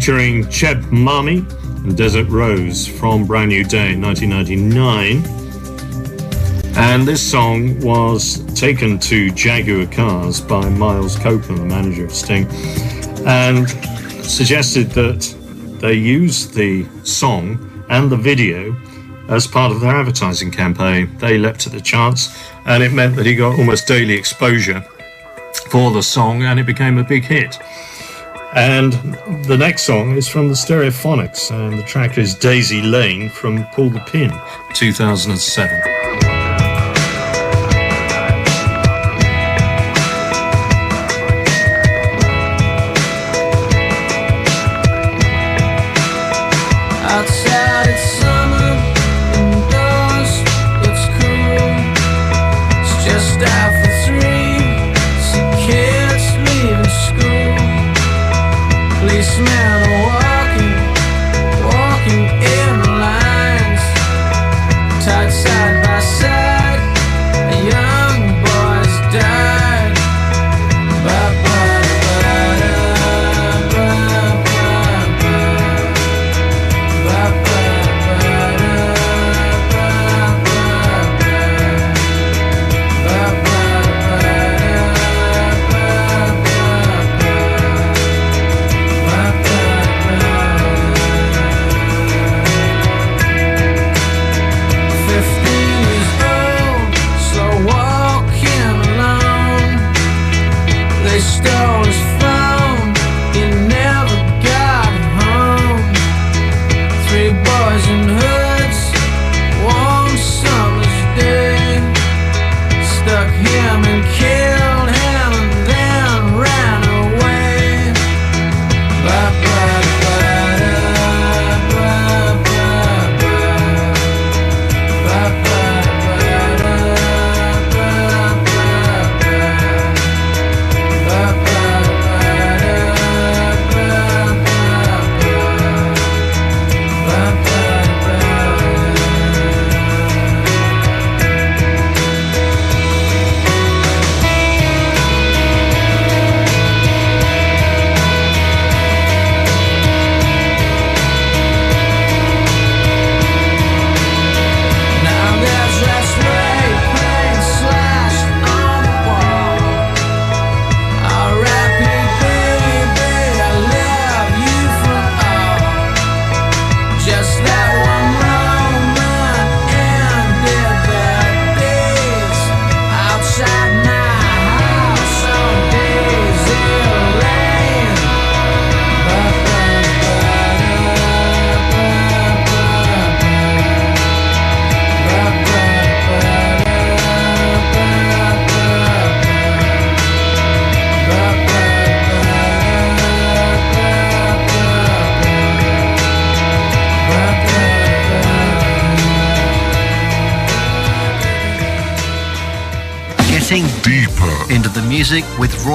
Featuring 0.00 0.44
Cheb 0.44 0.82
Mami 0.84 1.44
and 1.84 1.94
Desert 1.94 2.26
Rose 2.30 2.86
from 2.86 3.26
Brand 3.26 3.50
New 3.50 3.64
Day 3.64 3.94
1999. 3.94 5.22
And 6.74 7.06
this 7.06 7.20
song 7.20 7.78
was 7.82 8.42
taken 8.58 8.98
to 9.00 9.30
Jaguar 9.32 9.84
Cars 9.92 10.40
by 10.40 10.66
Miles 10.70 11.16
Copeland, 11.16 11.60
the 11.60 11.66
manager 11.66 12.06
of 12.06 12.12
Sting, 12.12 12.46
and 13.26 13.68
suggested 14.24 14.88
that 14.92 15.20
they 15.82 15.92
use 15.92 16.48
the 16.48 16.86
song 17.04 17.84
and 17.90 18.08
the 18.10 18.16
video 18.16 18.74
as 19.28 19.46
part 19.46 19.70
of 19.70 19.82
their 19.82 19.94
advertising 19.94 20.50
campaign. 20.50 21.14
They 21.18 21.36
leapt 21.36 21.66
at 21.66 21.74
the 21.74 21.80
chance, 21.82 22.34
and 22.64 22.82
it 22.82 22.94
meant 22.94 23.16
that 23.16 23.26
he 23.26 23.34
got 23.34 23.58
almost 23.58 23.86
daily 23.86 24.14
exposure 24.14 24.82
for 25.68 25.90
the 25.90 26.02
song, 26.02 26.44
and 26.44 26.58
it 26.58 26.64
became 26.64 26.96
a 26.96 27.04
big 27.04 27.24
hit. 27.24 27.58
And 28.54 28.92
the 29.46 29.56
next 29.56 29.82
song 29.82 30.16
is 30.16 30.26
from 30.26 30.48
the 30.48 30.54
Stereophonics, 30.54 31.52
and 31.52 31.78
the 31.78 31.84
track 31.84 32.18
is 32.18 32.34
Daisy 32.34 32.82
Lane 32.82 33.28
from 33.28 33.64
Pull 33.72 33.90
the 33.90 34.00
Pin, 34.00 34.32
2007. 34.74 35.89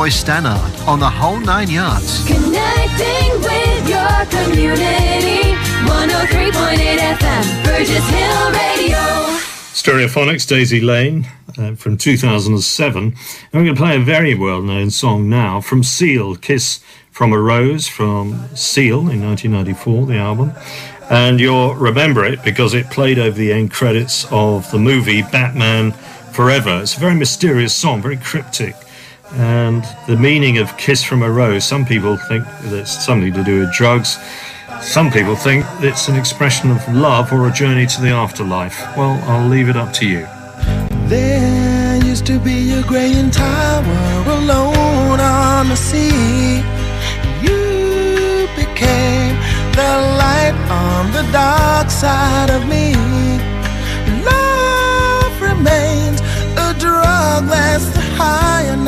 Roy 0.06 0.12
Stannard 0.12 0.88
on 0.88 1.00
the 1.00 1.10
whole 1.10 1.40
nine 1.40 1.68
yards. 1.68 2.24
Connecting 2.28 3.42
with 3.42 3.90
your 3.90 4.26
community. 4.30 5.56
103.8 5.90 6.98
FM, 7.18 7.64
Burgess 7.66 8.08
Hill 8.12 8.52
Radio. 8.52 9.00
Stereophonics, 9.74 10.48
Daisy 10.48 10.80
Lane 10.80 11.28
uh, 11.58 11.74
from 11.74 11.98
2007. 11.98 13.04
And 13.04 13.16
we're 13.52 13.64
going 13.64 13.76
to 13.76 13.82
play 13.82 13.96
a 13.96 14.00
very 14.00 14.36
well 14.36 14.62
known 14.62 14.92
song 14.92 15.28
now 15.28 15.60
from 15.60 15.82
Seal, 15.82 16.36
Kiss 16.36 16.82
from 17.10 17.34
a 17.34 17.40
Rose 17.40 17.88
from 17.88 18.48
Seal 18.56 19.10
in 19.10 19.26
1994, 19.26 20.06
the 20.06 20.18
album. 20.18 20.52
And 21.10 21.40
you'll 21.40 21.74
remember 21.74 22.24
it 22.24 22.44
because 22.44 22.76
it 22.76 22.92
played 22.92 23.18
over 23.18 23.36
the 23.36 23.52
end 23.52 23.72
credits 23.72 24.32
of 24.32 24.70
the 24.70 24.78
movie 24.78 25.24
Batman 25.24 25.94
Forever. 26.32 26.82
It's 26.84 26.96
a 26.96 27.00
very 27.00 27.16
mysterious 27.16 27.74
song, 27.74 28.04
very 28.04 28.18
cryptic. 28.18 28.76
The 30.08 30.16
meaning 30.16 30.58
of 30.60 30.78
Kiss 30.78 31.04
from 31.04 31.24
a 31.24 31.32
Rose, 31.32 31.66
some 31.66 31.86
people 31.86 32.18
think 32.18 32.46
that 32.46 32.74
it's 32.74 33.06
something 33.06 33.34
to 33.34 33.44
do 33.44 33.62
with 33.62 33.74
drugs. 33.74 34.20
Some 34.82 35.12
people 35.12 35.36
think 35.36 35.66
it's 35.80 36.08
an 36.08 36.16
expression 36.16 36.70
of 36.70 36.88
love 36.94 37.34
or 37.34 37.48
a 37.48 37.52
journey 37.52 37.86
to 37.88 38.02
the 38.02 38.10
afterlife. 38.10 38.80
Well, 38.96 39.20
I'll 39.24 39.48
leave 39.48 39.70
it 39.70 39.76
up 39.76 39.94
to 39.94 40.06
you. 40.06 40.28
There 41.08 41.98
used 42.04 42.26
to 42.28 42.40
be 42.40 42.72
a 42.72 42.84
graying 42.84 43.32
tower 43.32 44.24
alone 44.28 45.20
on 45.20 45.70
the 45.70 45.76
sea. 45.76 46.58
You 47.42 48.48
became 48.56 49.36
the 49.80 49.94
light 50.22 50.56
on 50.70 51.12
the 51.12 51.24
dark 51.32 51.90
side 51.90 52.50
of 52.50 52.68
me. 52.68 52.96
Love 54.24 55.42
remains 55.42 56.22
a 56.58 56.74
drug 56.80 57.48
that's 57.48 57.96
high 58.18 58.64
and 58.64 58.88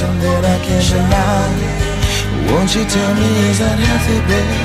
That 0.00 0.44
I 0.44 0.58
can't 0.64 0.88
deny. 0.88 1.52
Won't 2.50 2.74
you 2.74 2.84
tell 2.84 3.14
me, 3.14 3.28
is 3.50 3.58
that 3.58 3.76
healthy, 3.76 4.18
baby? 4.24 4.60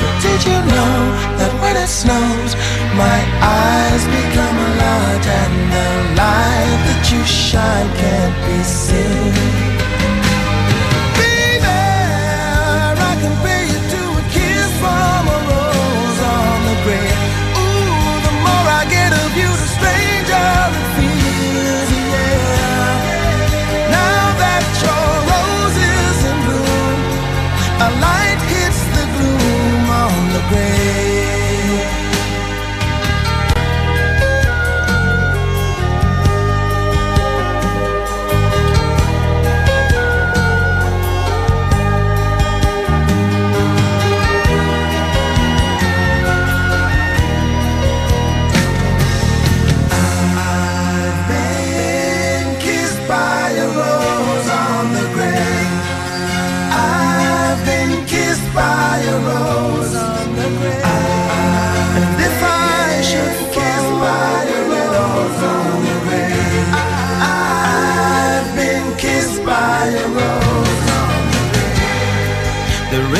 But 0.00 0.14
did 0.20 0.40
you 0.44 0.58
know 0.72 0.96
that 1.40 1.52
when 1.62 1.76
it 1.76 1.88
snows, 1.88 2.52
my 3.00 3.20
eyes 3.40 4.04
become 4.04 4.56
a 4.60 4.70
lot 4.76 5.24
and 5.24 5.54
the 5.72 5.88
light 6.20 6.80
that 6.84 7.02
you 7.12 7.24
shine 7.24 7.88
can't 7.96 8.36
be 8.44 8.62
seen? 8.62 9.53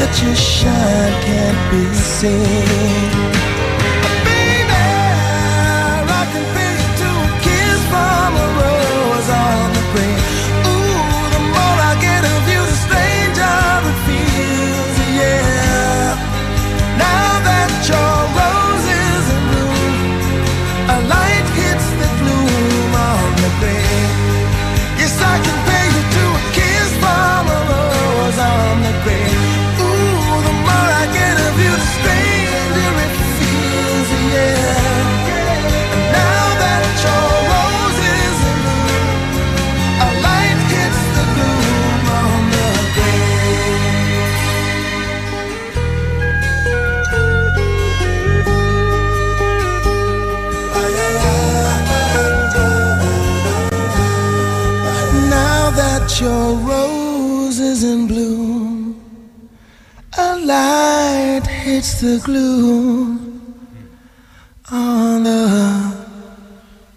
that 0.00 0.22
your 0.22 0.36
shine 0.36 1.14
can't 1.24 1.60
be 1.70 1.94
seen? 1.94 3.47
That 56.48 56.54
your 56.54 56.68
rose 56.68 57.58
is 57.58 57.84
in 57.84 58.06
bloom, 58.06 59.02
a 60.16 60.38
light 60.38 61.46
hits 61.46 62.00
the 62.00 62.20
gloom 62.24 63.68
on 64.70 65.24
the 65.24 66.06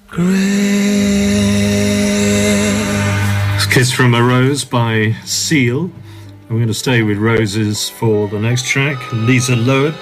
grave. 0.07 0.39
Kiss 3.71 3.91
from 3.93 4.13
a 4.13 4.21
Rose 4.21 4.65
by 4.65 5.15
Seal. 5.23 5.89
I'm 6.49 6.57
going 6.57 6.67
to 6.67 6.73
stay 6.73 7.03
with 7.03 7.17
roses 7.17 7.89
for 7.89 8.27
the 8.27 8.37
next 8.37 8.65
track. 8.65 8.97
Lisa 9.13 9.55
Loeb, 9.55 9.93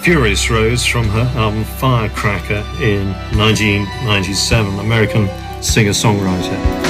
Furious 0.00 0.48
Rose 0.48 0.86
from 0.86 1.08
her 1.08 1.28
album 1.34 1.64
Firecracker 1.64 2.64
in 2.80 3.08
1997, 3.36 4.78
American 4.78 5.28
singer 5.60 5.90
songwriter. 5.90 6.89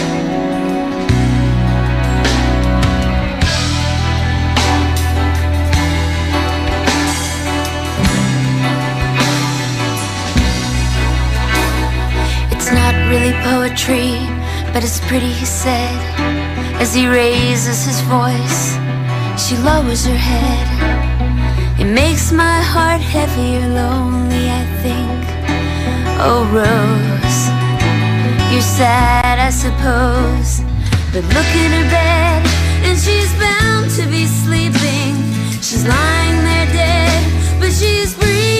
Poetry, 13.70 14.18
but 14.72 14.82
it's 14.82 15.00
pretty, 15.00 15.30
he 15.30 15.44
said. 15.44 15.94
As 16.80 16.94
he 16.94 17.06
raises 17.06 17.84
his 17.84 18.00
voice, 18.02 18.74
she 19.38 19.56
lowers 19.58 20.04
her 20.06 20.16
head. 20.16 20.66
It 21.78 21.84
makes 21.84 22.32
my 22.32 22.60
heart 22.62 23.00
heavy 23.00 23.56
or 23.58 23.68
lonely, 23.68 24.50
I 24.50 24.64
think. 24.82 25.22
Oh, 26.18 26.44
Rose, 26.52 27.40
you're 28.52 28.62
sad, 28.62 29.38
I 29.38 29.50
suppose. 29.50 30.60
But 31.12 31.24
look 31.34 31.50
at 31.62 31.70
her 31.78 31.88
bed, 31.90 32.42
and 32.86 32.98
she's 32.98 33.32
bound 33.38 33.90
to 33.92 34.06
be 34.10 34.26
sleeping. 34.26 35.14
She's 35.62 35.86
lying 35.86 36.38
there 36.44 36.66
dead, 36.72 37.60
but 37.60 37.72
she's 37.72 38.14
breathing. 38.14 38.59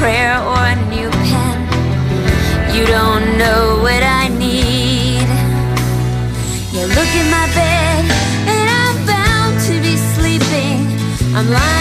Prayer 0.00 0.38
or 0.52 0.56
a 0.56 0.76
new 0.88 1.10
pen. 1.28 1.58
You 2.74 2.86
don't 2.86 3.36
know 3.36 3.80
what 3.84 4.02
I 4.02 4.28
need. 4.28 5.28
You 6.74 6.86
look 6.96 7.10
at 7.20 7.26
my 7.38 7.46
bed, 7.60 8.00
and 8.52 8.66
I'm 8.80 8.96
bound 9.12 9.54
to 9.68 9.74
be 9.86 9.94
sleeping. 10.14 10.78
I'm 11.36 11.50
lying 11.50 11.79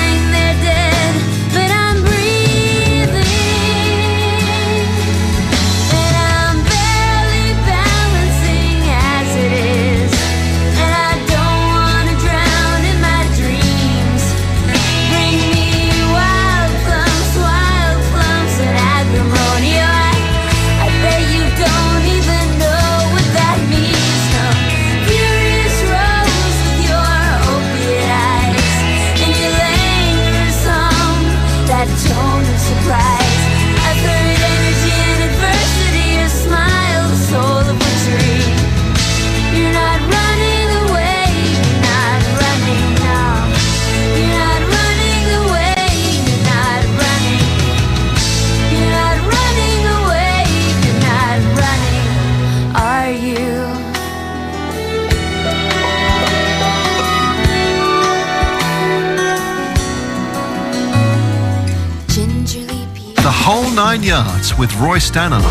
with 64.59 64.75
Roy 64.75 64.99
Stannard. 64.99 65.41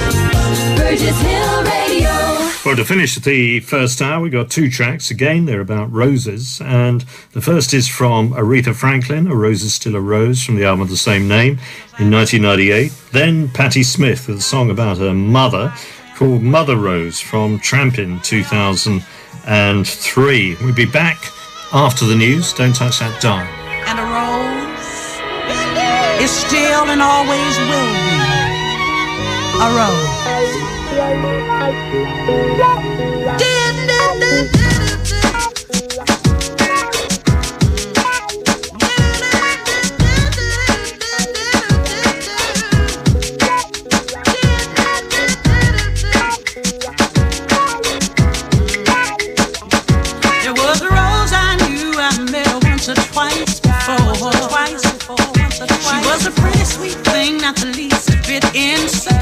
Burgess 0.76 1.20
Hill 1.20 1.62
Radio. 1.64 2.08
Well, 2.64 2.74
to 2.76 2.84
finish 2.84 3.14
the 3.14 3.60
first 3.60 4.02
hour, 4.02 4.20
we 4.20 4.28
got 4.28 4.50
two 4.50 4.68
tracks. 4.70 5.10
Again, 5.10 5.46
they're 5.46 5.62
about 5.62 5.90
roses. 5.90 6.60
And 6.62 7.06
the 7.32 7.40
first 7.40 7.72
is 7.72 7.88
from 7.88 8.34
Aretha 8.34 8.74
Franklin, 8.74 9.26
A 9.28 9.34
Rose 9.34 9.62
is 9.62 9.72
Still 9.72 9.96
a 9.96 10.00
Rose, 10.00 10.44
from 10.44 10.56
the 10.56 10.66
album 10.66 10.82
of 10.82 10.90
the 10.90 10.96
same 10.98 11.26
name 11.26 11.58
in 11.98 12.10
1998. 12.10 12.92
Then 13.12 13.48
Patti 13.48 13.82
Smith 13.82 14.28
with 14.28 14.36
a 14.38 14.42
song 14.42 14.68
about 14.70 14.98
her 14.98 15.14
mother 15.14 15.72
called 16.16 16.42
Mother 16.42 16.76
Rose 16.76 17.18
from 17.18 17.58
Trampin 17.60 18.20
2003. 18.22 20.56
We'll 20.60 20.74
be 20.74 20.84
back 20.84 21.16
after 21.72 22.04
the 22.04 22.14
news. 22.16 22.52
Don't 22.52 22.74
touch 22.74 22.98
that 22.98 23.18
dial. 23.22 23.46
and 23.86 23.98
a 23.98 24.02
rose 24.02 24.18
is 26.22 26.30
still 26.30 26.84
and 26.90 27.00
always 27.00 27.58
will 27.70 28.34
be 28.34 28.37
a 29.60 29.68
rose. 29.74 30.08
There 50.44 50.54
was 50.54 50.82
a 50.82 50.88
rose 50.88 51.32
I 51.32 51.56
knew 51.68 51.92
I 51.96 52.16
met 52.30 52.64
once 52.64 52.88
or 52.88 52.94
twice 52.94 53.58
before. 53.58 54.32
Twice 54.48 54.82
before, 54.82 55.16
once 55.34 55.60
or 55.60 55.66
twice. 55.66 55.88
She 55.88 56.08
was 56.08 56.26
a 56.26 56.30
pretty 56.30 56.64
sweet 56.64 56.98
thing, 57.06 57.38
not 57.38 57.56
the 57.56 57.66
least 57.66 58.08
bit 58.28 58.44
insecure. 58.54 59.17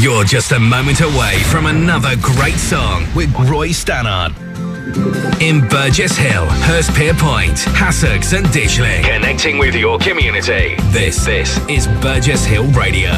You're 0.00 0.24
just 0.24 0.52
a 0.52 0.58
moment 0.58 1.02
away 1.02 1.40
from 1.50 1.66
another 1.66 2.16
great 2.22 2.56
song 2.56 3.06
with 3.14 3.30
Roy 3.50 3.68
Stannard. 3.68 4.32
In 5.42 5.68
Burgess 5.68 6.16
Hill, 6.16 6.46
Hurstpierpoint, 6.46 7.58
Hassocks 7.74 8.32
and 8.34 8.50
Dishley. 8.50 9.02
Connecting 9.02 9.58
with 9.58 9.74
your 9.74 9.98
community. 9.98 10.76
This, 10.84 11.26
this 11.26 11.58
is 11.68 11.86
Burgess 12.00 12.46
Hill 12.46 12.64
Radio. 12.68 13.12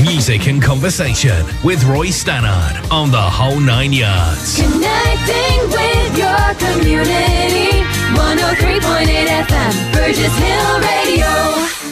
Music 0.00 0.48
and 0.48 0.62
conversation 0.62 1.44
with 1.62 1.84
Roy 1.84 2.06
Stannard 2.06 2.90
on 2.90 3.10
the 3.10 3.20
whole 3.20 3.60
nine 3.60 3.92
yards. 3.92 4.56
Connecting 4.56 5.60
with 5.68 6.16
your 6.16 6.54
community. 6.56 7.84
103.8 8.16 9.26
FM, 9.44 9.92
Burgess 9.92 10.38
Hill 10.38 10.80
Radio. 10.80 11.83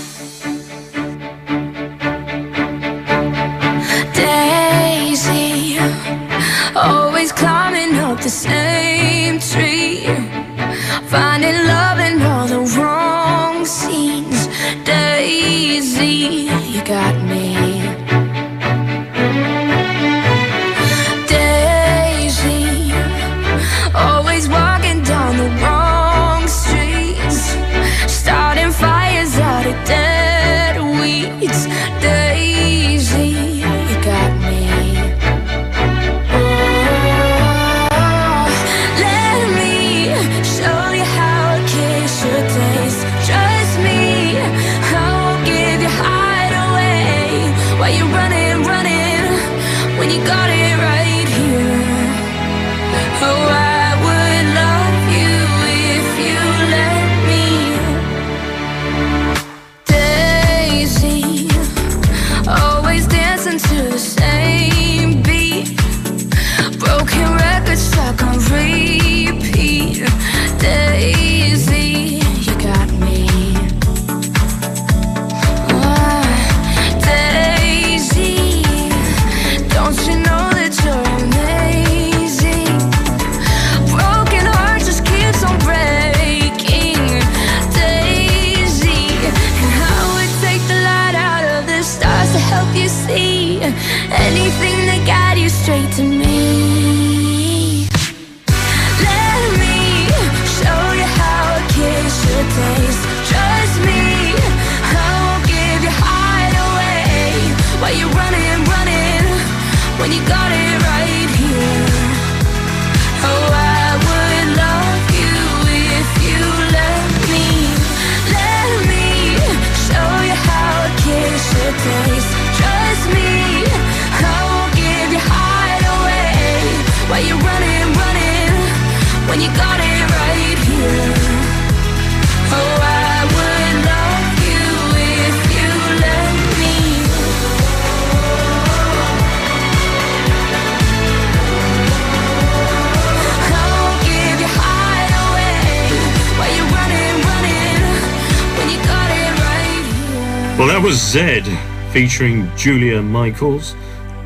Zedd, 151.13 151.47
featuring 151.93 152.51
Julia 152.57 153.03
Michaels. 153.03 153.75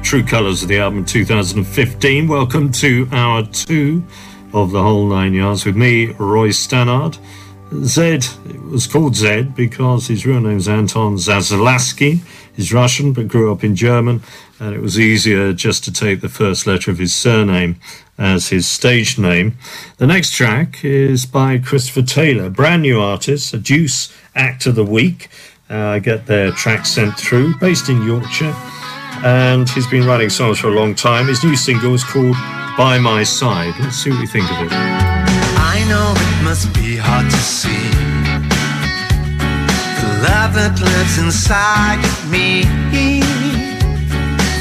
True 0.05 0.23
Colors 0.23 0.63
of 0.63 0.69
the 0.69 0.79
album 0.79 1.05
2015. 1.05 2.29
Welcome 2.29 2.71
to 2.71 3.09
hour 3.11 3.45
two 3.45 4.05
of 4.53 4.71
the 4.71 4.81
whole 4.81 5.09
nine 5.09 5.35
yards 5.35 5.65
with 5.65 5.75
me, 5.75 6.13
Roy 6.13 6.51
Stannard. 6.51 7.19
Zedd, 7.73 8.25
it 8.49 8.63
was 8.63 8.87
called 8.87 9.15
Zedd 9.15 9.57
because 9.57 10.07
his 10.07 10.25
real 10.25 10.41
name 10.41 10.59
is 10.59 10.69
Anton 10.69 11.17
Zaslavski. 11.17 12.21
He's 12.55 12.73
Russian 12.73 13.13
but 13.13 13.27
grew 13.27 13.51
up 13.51 13.65
in 13.65 13.75
German, 13.75 14.23
and 14.61 14.73
it 14.73 14.81
was 14.81 14.97
easier 14.97 15.53
just 15.53 15.83
to 15.85 15.93
take 15.93 16.21
the 16.21 16.29
first 16.29 16.69
letter 16.69 16.93
of 16.93 16.99
his 16.99 17.13
surname 17.13 17.81
as 18.17 18.51
his 18.51 18.69
stage 18.69 19.19
name. 19.19 19.59
The 19.97 20.07
next 20.07 20.35
track 20.35 20.85
is 20.85 21.27
by 21.27 21.59
Christopher 21.59 22.03
Taylor, 22.03 22.49
brand 22.49 22.83
new 22.83 23.01
artist, 23.01 23.53
a 23.53 23.59
Juice 23.59 24.17
Act 24.37 24.67
of 24.67 24.77
the 24.77 24.85
Week. 24.85 25.29
Uh, 25.69 25.75
I 25.75 25.99
get 25.99 26.27
their 26.27 26.53
track 26.53 26.87
sent 26.87 27.19
through, 27.19 27.59
based 27.59 27.89
in 27.89 28.01
Yorkshire, 28.03 28.55
and 29.25 29.69
he's 29.69 29.87
been 29.89 30.07
writing 30.07 30.31
songs 30.31 30.61
for 30.61 30.69
a 30.69 30.71
long 30.71 30.95
time. 30.95 31.27
His 31.27 31.43
new 31.43 31.57
single 31.57 31.93
is 31.93 32.05
called 32.05 32.37
By 32.79 32.99
My 33.01 33.25
Side. 33.25 33.75
Let's 33.81 33.97
see 33.97 34.11
what 34.11 34.21
we 34.21 34.27
think 34.29 34.49
of 34.49 34.59
it. 34.63 34.73
I 34.73 35.85
know 35.89 36.15
it 36.17 36.45
must 36.45 36.73
be 36.73 36.97
hard 36.97 37.29
to 37.29 37.37
see 37.39 37.91
the 40.01 40.09
love 40.23 40.55
that 40.55 40.79
lives 40.81 41.19
inside 41.19 41.99
of 42.05 42.31
me. 42.31 42.63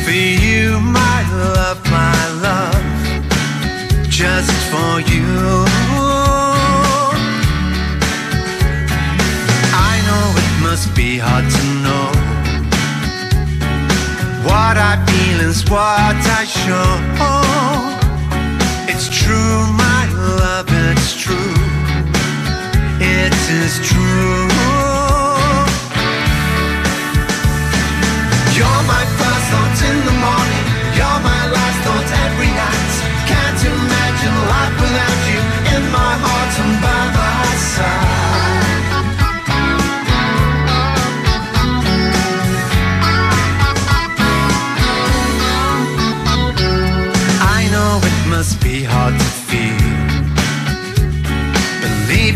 For 0.04 0.12
you, 0.12 0.80
my 0.80 1.22
love, 1.32 1.84
my 1.92 2.28
love, 2.42 4.10
just 4.10 4.52
for 4.72 5.02
you. 5.02 6.15
Must 10.76 10.94
be 10.94 11.18
hard 11.18 11.46
to 11.50 11.64
know 11.86 12.08
what 14.44 14.76
I 14.76 14.94
feel 15.08 15.40
is 15.50 15.64
what 15.72 16.20
I 16.40 16.44
show. 16.44 16.90
It's 18.92 19.08
true, 19.08 19.60
my 19.86 20.04
love, 20.42 20.68
it's 20.92 21.16
true. 21.16 21.56
It 23.00 23.34
is 23.64 23.74
true. 23.88 24.52
You're 28.58 28.84
my 28.94 29.05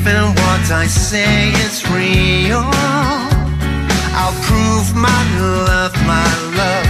In 0.09 0.29
what 0.41 0.71
I 0.71 0.87
say 0.87 1.51
is 1.65 1.87
real. 1.91 2.65
I'll 4.19 4.37
prove 4.49 4.95
my 4.95 5.21
love, 5.37 5.93
my 6.13 6.29
love, 6.57 6.88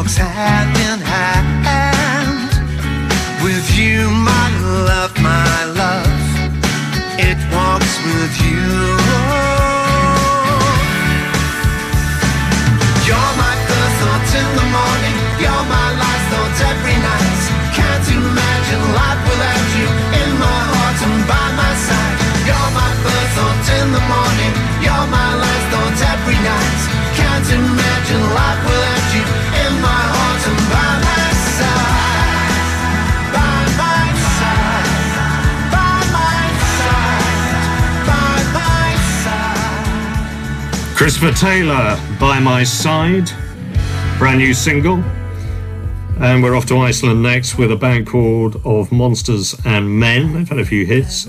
walks 0.00 0.16
hand 0.16 0.76
in 0.78 0.98
hand 0.98 2.50
with 3.44 3.76
you, 3.76 4.08
my 4.08 4.48
love, 4.62 4.64
my 4.64 4.86
love. 4.86 5.09
Christopher 41.20 41.48
Taylor, 41.48 42.00
By 42.18 42.40
My 42.40 42.64
Side, 42.64 43.30
brand 44.16 44.38
new 44.38 44.54
single. 44.54 45.04
And 46.18 46.42
we're 46.42 46.56
off 46.56 46.64
to 46.68 46.78
Iceland 46.78 47.22
next 47.22 47.58
with 47.58 47.70
a 47.70 47.76
band 47.76 48.06
called 48.06 48.58
Of 48.64 48.90
Monsters 48.90 49.54
and 49.66 50.00
Men. 50.00 50.32
They've 50.32 50.48
had 50.48 50.58
a 50.58 50.64
few 50.64 50.86
hits. 50.86 51.26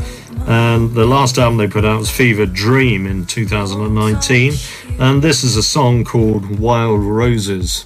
And 0.48 0.94
the 0.94 1.06
last 1.06 1.38
album 1.38 1.58
they 1.58 1.68
put 1.68 1.84
out 1.84 2.00
was 2.00 2.10
Fever 2.10 2.46
Dream 2.46 3.06
in 3.06 3.26
2019. 3.26 4.54
And 4.98 5.22
this 5.22 5.44
is 5.44 5.58
a 5.58 5.64
song 5.64 6.06
called 6.06 6.58
Wild 6.58 7.02
Roses. 7.02 7.84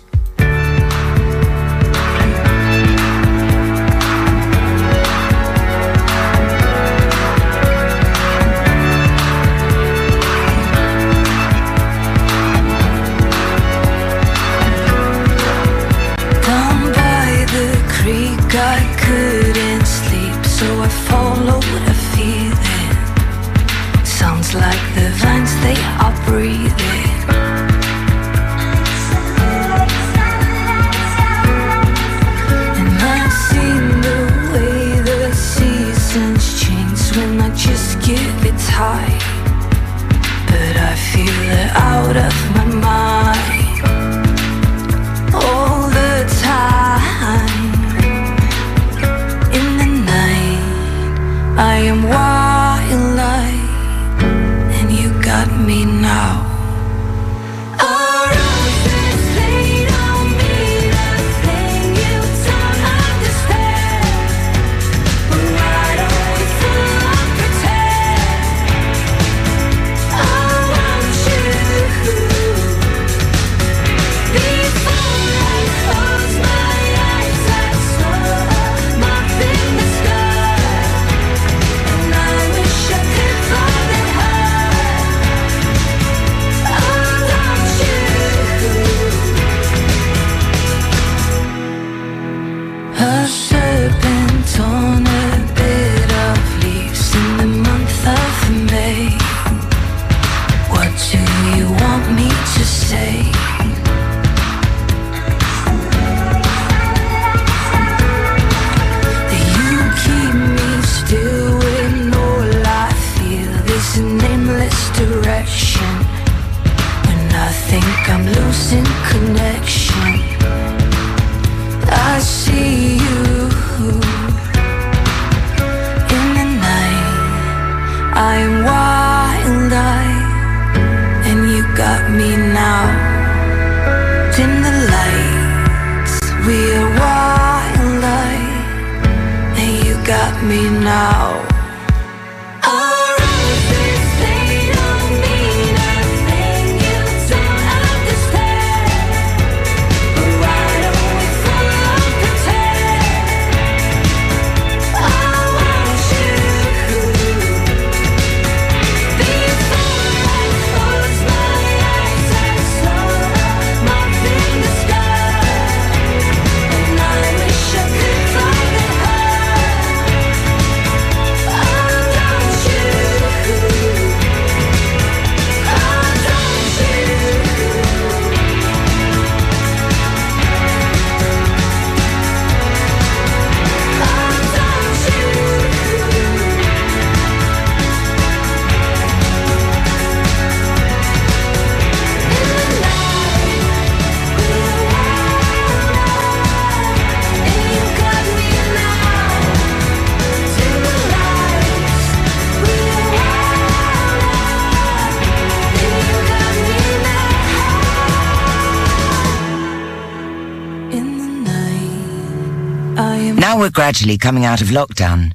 Gradually 213.95 214.17
coming 214.17 214.43
out 214.43 214.59
of 214.59 214.67
lockdown. 214.67 215.31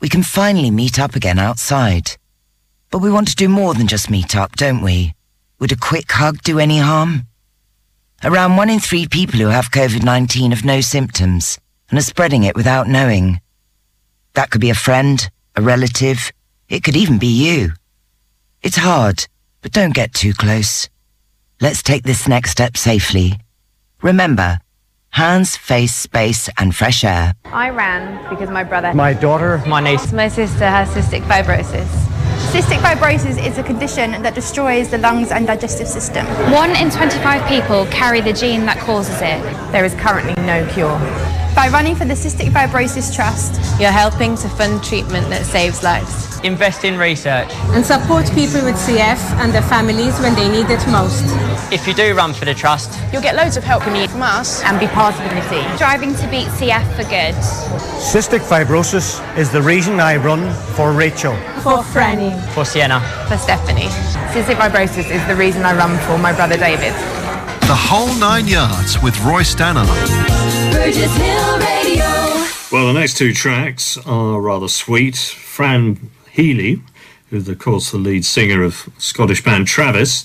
We 0.00 0.08
can 0.08 0.22
finally 0.22 0.70
meet 0.70 0.98
up 0.98 1.14
again 1.14 1.38
outside. 1.38 2.12
But 2.90 3.00
we 3.00 3.10
want 3.10 3.28
to 3.28 3.36
do 3.36 3.50
more 3.50 3.74
than 3.74 3.86
just 3.86 4.08
meet 4.08 4.34
up, 4.34 4.56
don't 4.56 4.80
we? 4.80 5.12
Would 5.58 5.72
a 5.72 5.76
quick 5.76 6.10
hug 6.10 6.40
do 6.42 6.58
any 6.58 6.78
harm? 6.78 7.26
Around 8.24 8.56
one 8.56 8.70
in 8.70 8.80
three 8.80 9.06
people 9.06 9.40
who 9.40 9.48
have 9.48 9.70
COVID-19 9.70 10.54
have 10.54 10.64
no 10.64 10.80
symptoms 10.80 11.58
and 11.90 11.98
are 11.98 12.02
spreading 12.02 12.44
it 12.44 12.56
without 12.56 12.88
knowing. 12.88 13.42
That 14.32 14.48
could 14.50 14.62
be 14.62 14.70
a 14.70 14.84
friend, 14.86 15.28
a 15.54 15.60
relative, 15.60 16.32
it 16.70 16.82
could 16.82 16.96
even 16.96 17.18
be 17.18 17.26
you. 17.26 17.72
It's 18.62 18.78
hard, 18.78 19.26
but 19.60 19.72
don't 19.72 19.92
get 19.92 20.14
too 20.14 20.32
close. 20.32 20.88
Let's 21.60 21.82
take 21.82 22.04
this 22.04 22.26
next 22.26 22.52
step 22.52 22.78
safely. 22.78 23.34
Remember, 24.00 24.60
hands, 25.18 25.56
face, 25.56 25.92
space, 25.92 26.48
and 26.58 26.72
fresh 26.72 27.02
air. 27.02 27.34
I 27.46 27.70
ran 27.70 28.02
because 28.30 28.50
my 28.50 28.62
brother. 28.62 28.94
My 28.94 29.12
daughter, 29.14 29.60
my 29.66 29.80
niece. 29.80 30.12
My 30.12 30.28
sister 30.28 30.64
has 30.64 30.88
cystic 30.90 31.22
fibrosis. 31.22 31.90
Cystic 32.52 32.78
fibrosis 32.78 33.36
is 33.44 33.58
a 33.58 33.64
condition 33.64 34.22
that 34.22 34.36
destroys 34.36 34.90
the 34.90 34.98
lungs 34.98 35.32
and 35.32 35.44
digestive 35.44 35.88
system. 35.88 36.24
One 36.52 36.70
in 36.76 36.88
25 36.90 37.48
people 37.48 37.86
carry 37.86 38.20
the 38.20 38.32
gene 38.32 38.64
that 38.66 38.78
causes 38.78 39.16
it. 39.16 39.42
There 39.72 39.84
is 39.84 39.92
currently 39.96 40.40
no 40.46 40.64
cure. 40.72 40.96
By 41.58 41.68
running 41.70 41.96
for 41.96 42.04
the 42.04 42.14
Cystic 42.14 42.52
Fibrosis 42.52 43.12
Trust, 43.12 43.80
you're 43.80 43.90
helping 43.90 44.36
to 44.36 44.48
fund 44.48 44.80
treatment 44.80 45.28
that 45.30 45.44
saves 45.44 45.82
lives. 45.82 46.38
Invest 46.44 46.84
in 46.84 46.96
research. 46.96 47.48
and 47.74 47.84
support 47.84 48.26
people 48.26 48.62
with 48.62 48.76
CF 48.76 49.18
and 49.42 49.52
their 49.52 49.62
families 49.62 50.16
when 50.20 50.36
they 50.36 50.48
need 50.48 50.70
it 50.70 50.78
most. 50.86 51.24
If 51.72 51.88
you 51.88 51.94
do 51.94 52.14
run 52.14 52.32
for 52.32 52.44
the 52.44 52.54
trust, 52.54 52.96
You'll 53.12 53.22
get 53.22 53.34
loads 53.34 53.56
of 53.56 53.64
help 53.64 53.82
from 53.82 53.96
you 53.96 54.06
from 54.06 54.22
us 54.22 54.62
and 54.62 54.78
be 54.78 54.86
part 54.86 55.16
of 55.18 55.24
the 55.34 55.40
team. 55.50 55.66
Driving 55.76 56.14
to 56.14 56.28
beat 56.30 56.46
CF 56.46 56.86
for 56.94 57.02
good. 57.10 57.34
Cystic 57.98 58.38
fibrosis 58.38 59.18
is 59.36 59.50
the 59.50 59.60
reason 59.60 59.98
I 59.98 60.14
run 60.16 60.54
for 60.76 60.92
Rachel. 60.92 61.34
For 61.64 61.82
Franny. 61.82 62.38
for 62.54 62.64
Sienna. 62.64 63.00
For 63.26 63.36
Stephanie. 63.36 63.90
Cystic 64.30 64.54
fibrosis 64.62 65.10
is 65.10 65.26
the 65.26 65.34
reason 65.34 65.64
I 65.64 65.76
run 65.76 65.98
for 66.06 66.18
my 66.18 66.32
brother 66.32 66.56
David. 66.56 66.92
The 67.62 67.74
whole 67.74 68.14
nine 68.14 68.46
yards 68.46 69.02
with 69.02 69.20
Roy 69.24 69.42
Stannard. 69.42 69.88
Burgess 70.78 71.16
Hill 71.16 71.58
Radio. 71.58 72.04
Well, 72.70 72.86
the 72.86 72.92
next 72.92 73.16
two 73.16 73.32
tracks 73.32 73.98
are 74.06 74.40
rather 74.40 74.68
sweet. 74.68 75.16
Fran 75.16 76.08
Healy, 76.30 76.80
who's 77.30 77.48
of 77.48 77.58
course 77.58 77.90
the 77.90 77.98
lead 77.98 78.24
singer 78.24 78.62
of 78.62 78.88
Scottish 78.96 79.42
band 79.42 79.66
Travis, 79.66 80.24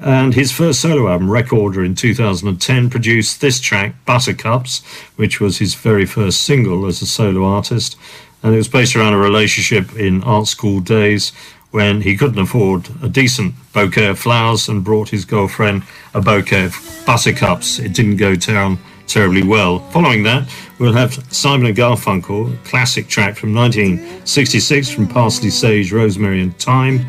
and 0.00 0.34
his 0.34 0.50
first 0.50 0.80
solo 0.80 1.08
album, 1.08 1.28
Wreckorder, 1.28 1.86
in 1.86 1.94
2010, 1.94 2.90
produced 2.90 3.40
this 3.40 3.60
track, 3.60 3.94
Buttercups, 4.04 4.84
which 5.14 5.40
was 5.40 5.58
his 5.58 5.76
very 5.76 6.04
first 6.04 6.40
single 6.40 6.86
as 6.86 7.00
a 7.00 7.06
solo 7.06 7.44
artist. 7.44 7.96
And 8.42 8.54
it 8.54 8.58
was 8.58 8.68
based 8.68 8.96
around 8.96 9.14
a 9.14 9.18
relationship 9.18 9.94
in 9.94 10.24
art 10.24 10.48
school 10.48 10.80
days 10.80 11.30
when 11.70 12.00
he 12.00 12.16
couldn't 12.16 12.40
afford 12.40 12.88
a 13.04 13.08
decent 13.08 13.54
bouquet 13.72 14.08
of 14.08 14.18
flowers 14.18 14.68
and 14.68 14.82
brought 14.82 15.10
his 15.10 15.24
girlfriend 15.24 15.84
a 16.12 16.20
bouquet 16.20 16.64
of 16.64 17.02
buttercups. 17.06 17.78
It 17.78 17.92
didn't 17.92 18.16
go 18.16 18.34
down 18.34 18.78
terribly 19.06 19.42
well. 19.42 19.78
Following 19.90 20.22
that, 20.24 20.48
we'll 20.78 20.92
have 20.92 21.14
Simon 21.32 21.66
and 21.66 21.76
Garfunkel, 21.76 22.62
classic 22.64 23.08
track 23.08 23.36
from 23.36 23.54
1966 23.54 24.90
from 24.90 25.06
Parsley, 25.06 25.50
Sage, 25.50 25.92
Rosemary 25.92 26.40
and 26.42 26.56
Thyme. 26.58 27.00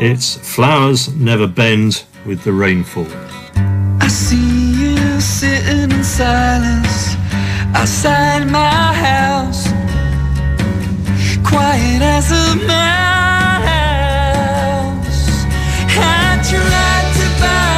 It's 0.00 0.36
Flowers 0.36 1.14
Never 1.16 1.46
Bend 1.46 2.04
with 2.24 2.42
the 2.44 2.52
Rainfall. 2.52 3.06
I 4.00 4.08
see 4.08 4.36
you 4.36 5.20
sitting 5.20 5.90
in 5.90 6.04
silence 6.04 7.16
outside 7.74 8.46
my 8.50 8.94
house, 8.94 9.68
quiet 11.46 12.02
as 12.02 12.30
a 12.30 12.56
mouse. 12.66 12.70
I 15.92 16.40
tried 16.48 17.12
to 17.18 17.26
buy 17.40 17.69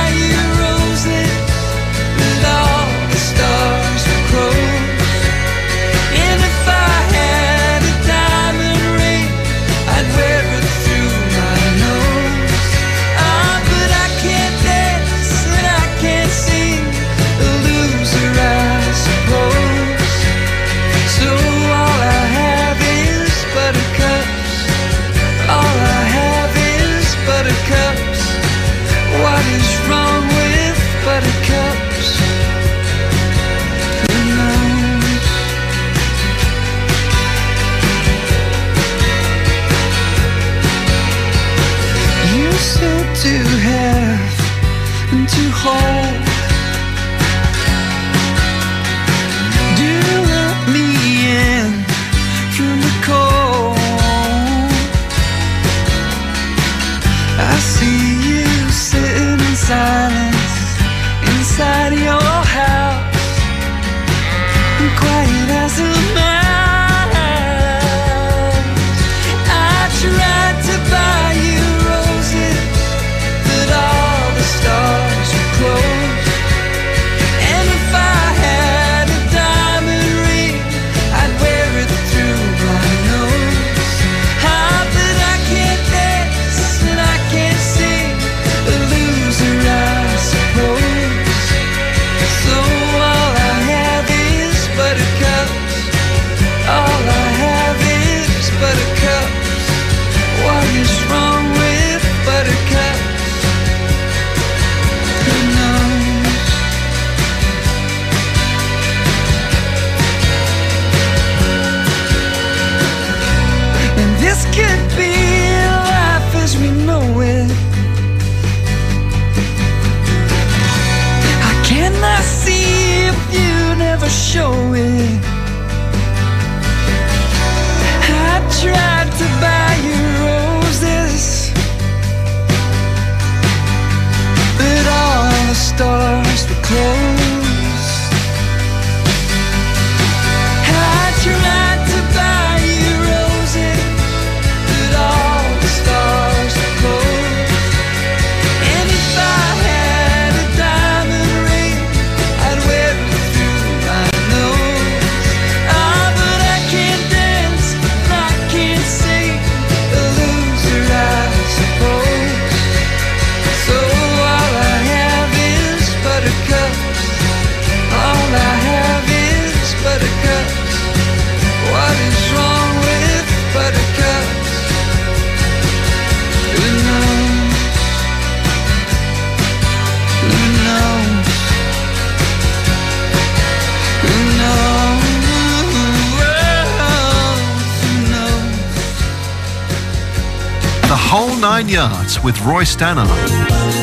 with 192.24 192.40
Roy 192.42 192.62
Stannard. 192.62 193.08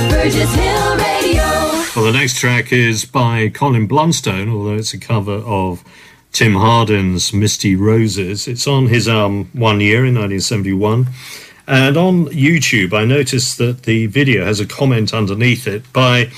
Burgess 0.10 0.54
Hill 0.56 0.98
Radio. 0.98 1.44
Well, 1.96 2.06
the 2.06 2.14
next 2.14 2.40
track 2.40 2.72
is 2.72 3.04
by 3.04 3.50
Colin 3.50 3.88
Blunstone, 3.88 4.50
although 4.50 4.76
it's 4.76 4.94
a 4.94 4.98
cover 4.98 5.36
of 5.46 5.84
Tim 6.32 6.54
Hardin's 6.54 7.34
Misty 7.34 7.76
Roses. 7.76 8.48
It's 8.48 8.68
on 8.68 8.88
his 8.88 9.08
album 9.08 9.50
One 9.54 9.82
Year 9.82 10.06
in 10.06 10.16
1971. 10.16 11.08
And 11.68 11.98
on 11.98 12.28
YouTube, 12.28 12.94
I 12.94 13.04
noticed 13.04 13.58
that 13.58 13.84
the 13.84 14.08
video 14.08 14.46
has 14.46 14.60
a 14.60 14.66
comment 14.66 15.14
underneath 15.14 15.68
it 15.68 15.92
by 15.92 16.32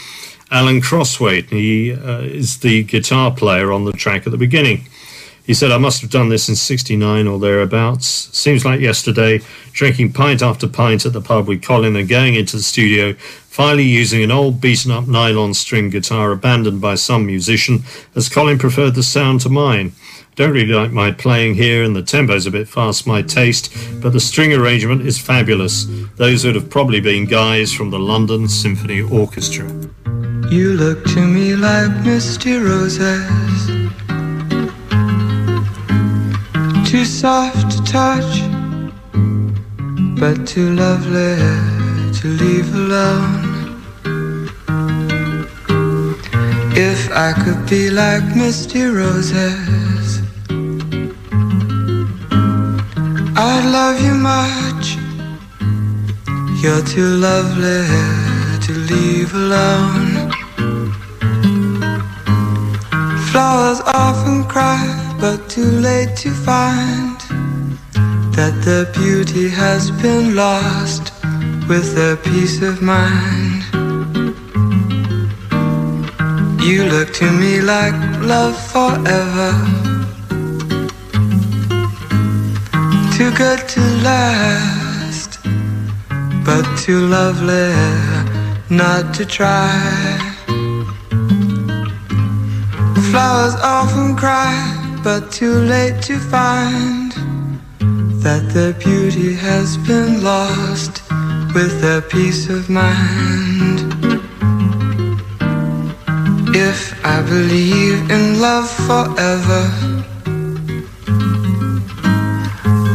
Alan 0.49 0.81
Crosswaite. 0.81 1.49
He 1.49 1.93
uh, 1.93 2.21
is 2.21 2.57
the 2.59 2.83
guitar 2.83 3.31
player 3.31 3.71
on 3.71 3.85
the 3.85 3.93
track 3.93 4.25
at 4.25 4.31
the 4.31 4.37
beginning. 4.37 4.87
He 5.45 5.53
said, 5.53 5.71
I 5.71 5.77
must 5.77 6.01
have 6.01 6.09
done 6.09 6.29
this 6.29 6.47
in 6.49 6.55
69 6.55 7.27
or 7.27 7.39
thereabouts. 7.39 8.05
Seems 8.37 8.63
like 8.63 8.79
yesterday, 8.79 9.41
drinking 9.71 10.13
pint 10.13 10.41
after 10.41 10.67
pint 10.67 11.05
at 11.05 11.13
the 11.13 11.21
pub 11.21 11.47
with 11.47 11.63
Colin 11.63 11.95
and 11.95 12.07
going 12.07 12.35
into 12.35 12.57
the 12.57 12.63
studio, 12.63 13.13
finally 13.13 13.83
using 13.83 14.23
an 14.23 14.31
old 14.31 14.61
beaten 14.61 14.91
up 14.91 15.07
nylon 15.07 15.53
string 15.53 15.89
guitar 15.89 16.31
abandoned 16.31 16.79
by 16.79 16.95
some 16.95 17.25
musician, 17.25 17.83
as 18.15 18.29
Colin 18.29 18.59
preferred 18.59 18.95
the 18.95 19.03
sound 19.03 19.41
to 19.41 19.49
mine. 19.49 19.93
Don't 20.35 20.53
really 20.53 20.73
like 20.73 20.91
my 20.91 21.11
playing 21.11 21.55
here, 21.55 21.83
and 21.83 21.93
the 21.93 22.01
tempo's 22.01 22.45
a 22.45 22.51
bit 22.51 22.67
fast, 22.67 23.05
my 23.05 23.21
taste, 23.21 23.75
but 24.01 24.13
the 24.13 24.19
string 24.19 24.53
arrangement 24.53 25.05
is 25.05 25.19
fabulous. 25.19 25.85
Those 26.15 26.45
would 26.45 26.55
have 26.55 26.69
probably 26.69 27.01
been 27.01 27.25
guys 27.25 27.73
from 27.73 27.89
the 27.89 27.99
London 27.99 28.47
Symphony 28.47 29.01
Orchestra. 29.01 29.67
You 30.49 30.73
look 30.73 31.03
to 31.07 31.27
me 31.27 31.55
like 31.55 32.05
misty 32.05 32.55
roses, 32.55 33.80
too 36.91 37.05
soft 37.05 37.71
to 37.71 37.81
touch, 37.83 38.41
but 40.19 40.45
too 40.45 40.73
lovely 40.75 41.37
to 42.11 42.27
leave 42.27 42.75
alone. 42.75 43.81
If 46.75 47.09
I 47.11 47.31
could 47.31 47.69
be 47.69 47.89
like 47.89 48.35
misty 48.35 48.83
roses, 48.83 50.21
I'd 53.37 53.65
love 53.77 53.97
you 54.07 54.15
much. 54.15 54.97
You're 56.61 56.83
too 56.83 57.11
lovely 57.29 57.87
to 58.65 58.71
leave 58.91 59.33
alone. 59.33 60.29
Flowers 63.31 63.79
often 63.85 64.43
cry, 64.43 65.10
but 65.21 65.47
too 65.47 65.69
late 65.79 66.15
to 66.17 66.31
find 66.31 67.19
that 68.33 68.59
their 68.65 68.85
beauty 68.85 69.47
has 69.47 69.91
been 70.01 70.33
lost 70.35 71.13
with 71.69 71.93
their 71.93 72.17
peace 72.17 72.59
of 72.63 72.81
mind. 72.81 73.61
You 76.59 76.85
look 76.85 77.13
to 77.21 77.29
me 77.29 77.61
like 77.61 77.93
love 78.21 78.57
forever, 78.73 79.51
too 83.15 83.31
good 83.43 83.61
to 83.75 83.81
last, 84.01 85.37
but 86.43 86.65
too 86.79 87.01
lovely 87.05 87.75
not 88.71 89.13
to 89.13 89.25
try. 89.27 89.69
Flowers 93.11 93.55
often 93.61 94.15
cry, 94.15 94.80
but 95.03 95.31
too 95.31 95.55
late 95.55 95.99
to 96.03 96.19
find 96.19 97.11
that 98.21 98.47
their 98.53 98.73
beauty 98.73 99.33
has 99.33 99.77
been 99.77 100.23
lost 100.23 101.01
with 101.55 101.81
their 101.81 102.01
peace 102.01 102.49
of 102.49 102.69
mind. 102.69 103.79
If 106.55 106.93
I 107.03 107.21
believe 107.23 108.11
in 108.11 108.39
love 108.39 108.69
forever, 108.87 109.63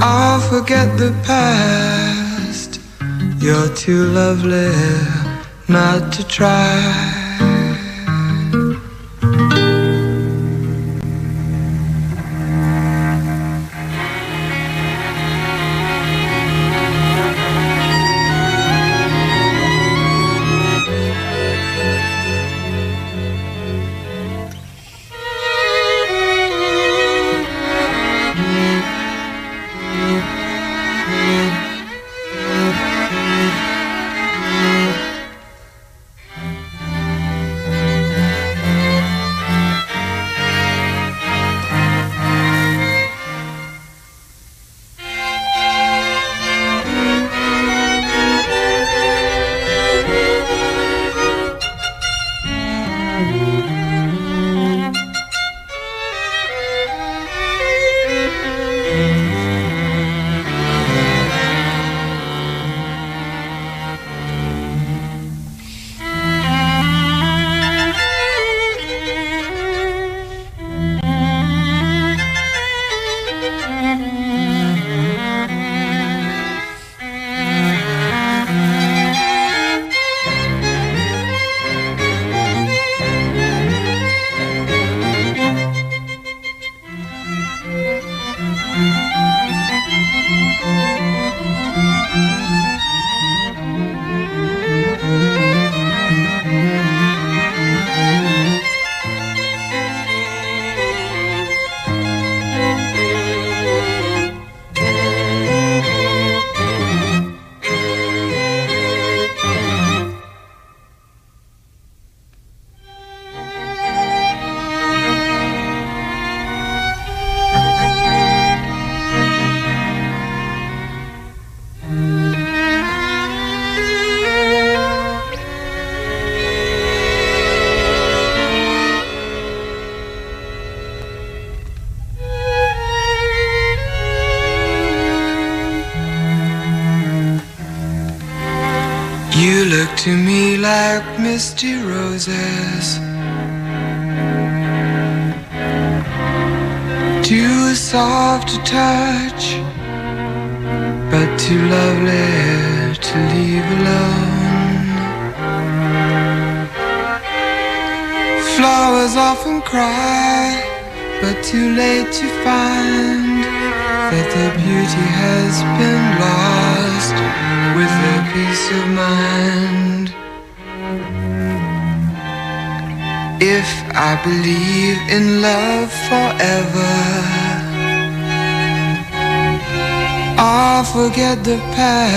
I'll 0.01 0.41
forget 0.41 0.97
the 0.97 1.12
past. 1.24 2.81
You're 3.41 3.74
too 3.74 4.05
lovely 4.07 4.73
not 5.69 6.12
to 6.12 6.27
try. 6.28 7.16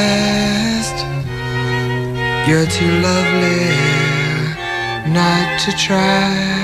Past. 0.09 0.97
You're 2.47 2.69
too 2.79 2.93
lovely 3.01 3.65
not 5.13 5.59
to 5.63 5.71
try. 5.85 6.57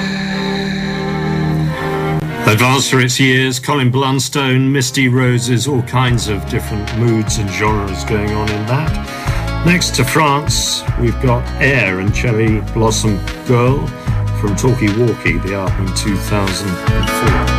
Advanced 2.47 2.91
for 2.91 2.99
its 2.99 3.19
years, 3.19 3.59
Colin 3.59 3.91
Blunstone, 3.91 4.72
Misty 4.72 5.07
Roses, 5.07 5.67
all 5.67 5.81
kinds 5.84 6.27
of 6.27 6.47
different 6.49 6.88
moods 6.99 7.38
and 7.38 7.49
genres 7.49 8.03
going 8.05 8.31
on 8.31 8.49
in 8.49 8.65
that. 8.67 8.93
Next 9.65 9.95
to 9.95 10.03
France, 10.03 10.84
we've 10.99 11.19
got 11.23 11.43
Air 11.59 11.99
and 11.99 12.13
Cherry 12.13 12.61
Blossom 12.73 13.17
Girl 13.47 13.88
from 14.39 14.55
Talkie 14.55 14.95
Walkie, 14.99 15.39
the 15.39 15.55
album 15.55 15.88
2004. 15.95 17.55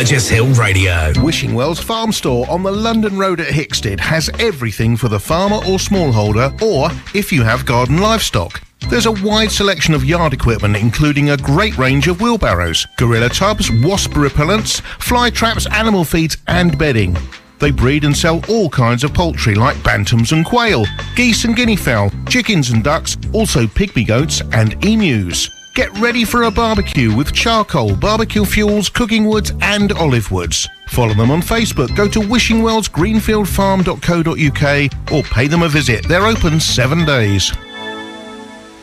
Burgess 0.00 0.30
Hill 0.30 0.50
Radio. 0.54 1.12
Wishing 1.18 1.52
Wells 1.52 1.78
Farm 1.78 2.10
Store 2.10 2.48
on 2.50 2.62
the 2.62 2.72
London 2.72 3.18
Road 3.18 3.38
at 3.38 3.52
Hickstead 3.52 4.00
has 4.00 4.30
everything 4.38 4.96
for 4.96 5.10
the 5.10 5.20
farmer 5.20 5.56
or 5.56 5.76
smallholder, 5.76 6.58
or 6.62 6.88
if 7.14 7.30
you 7.30 7.42
have 7.42 7.66
garden 7.66 7.98
livestock. 7.98 8.62
There's 8.88 9.04
a 9.04 9.12
wide 9.12 9.52
selection 9.52 9.92
of 9.92 10.02
yard 10.02 10.32
equipment, 10.32 10.74
including 10.78 11.28
a 11.28 11.36
great 11.36 11.76
range 11.76 12.08
of 12.08 12.22
wheelbarrows, 12.22 12.86
gorilla 12.96 13.28
tubs, 13.28 13.70
wasp 13.70 14.12
repellents, 14.12 14.80
fly 14.80 15.28
traps, 15.28 15.66
animal 15.66 16.04
feeds, 16.04 16.38
and 16.46 16.78
bedding. 16.78 17.14
They 17.58 17.70
breed 17.70 18.04
and 18.04 18.16
sell 18.16 18.42
all 18.48 18.70
kinds 18.70 19.04
of 19.04 19.12
poultry 19.12 19.54
like 19.54 19.76
bantams 19.82 20.32
and 20.32 20.46
quail, 20.46 20.86
geese 21.14 21.44
and 21.44 21.54
guinea 21.54 21.76
fowl, 21.76 22.10
chickens 22.26 22.70
and 22.70 22.82
ducks, 22.82 23.18
also 23.34 23.66
pygmy 23.66 24.06
goats 24.06 24.40
and 24.52 24.82
emus. 24.82 25.59
Get 25.80 25.96
ready 25.98 26.24
for 26.26 26.42
a 26.42 26.50
barbecue 26.50 27.16
with 27.16 27.32
charcoal, 27.32 27.96
barbecue 27.96 28.44
fuels, 28.44 28.90
cooking 28.90 29.24
woods, 29.24 29.52
and 29.62 29.92
olive 29.92 30.30
woods. 30.30 30.68
Follow 30.88 31.14
them 31.14 31.30
on 31.30 31.40
Facebook. 31.40 31.96
Go 31.96 32.06
to 32.06 32.20
wishingwellsgreenfieldfarm.co.uk 32.20 35.10
or 35.10 35.22
pay 35.22 35.46
them 35.46 35.62
a 35.62 35.70
visit. 35.70 36.06
They're 36.06 36.26
open 36.26 36.60
seven 36.60 37.06
days. 37.06 37.50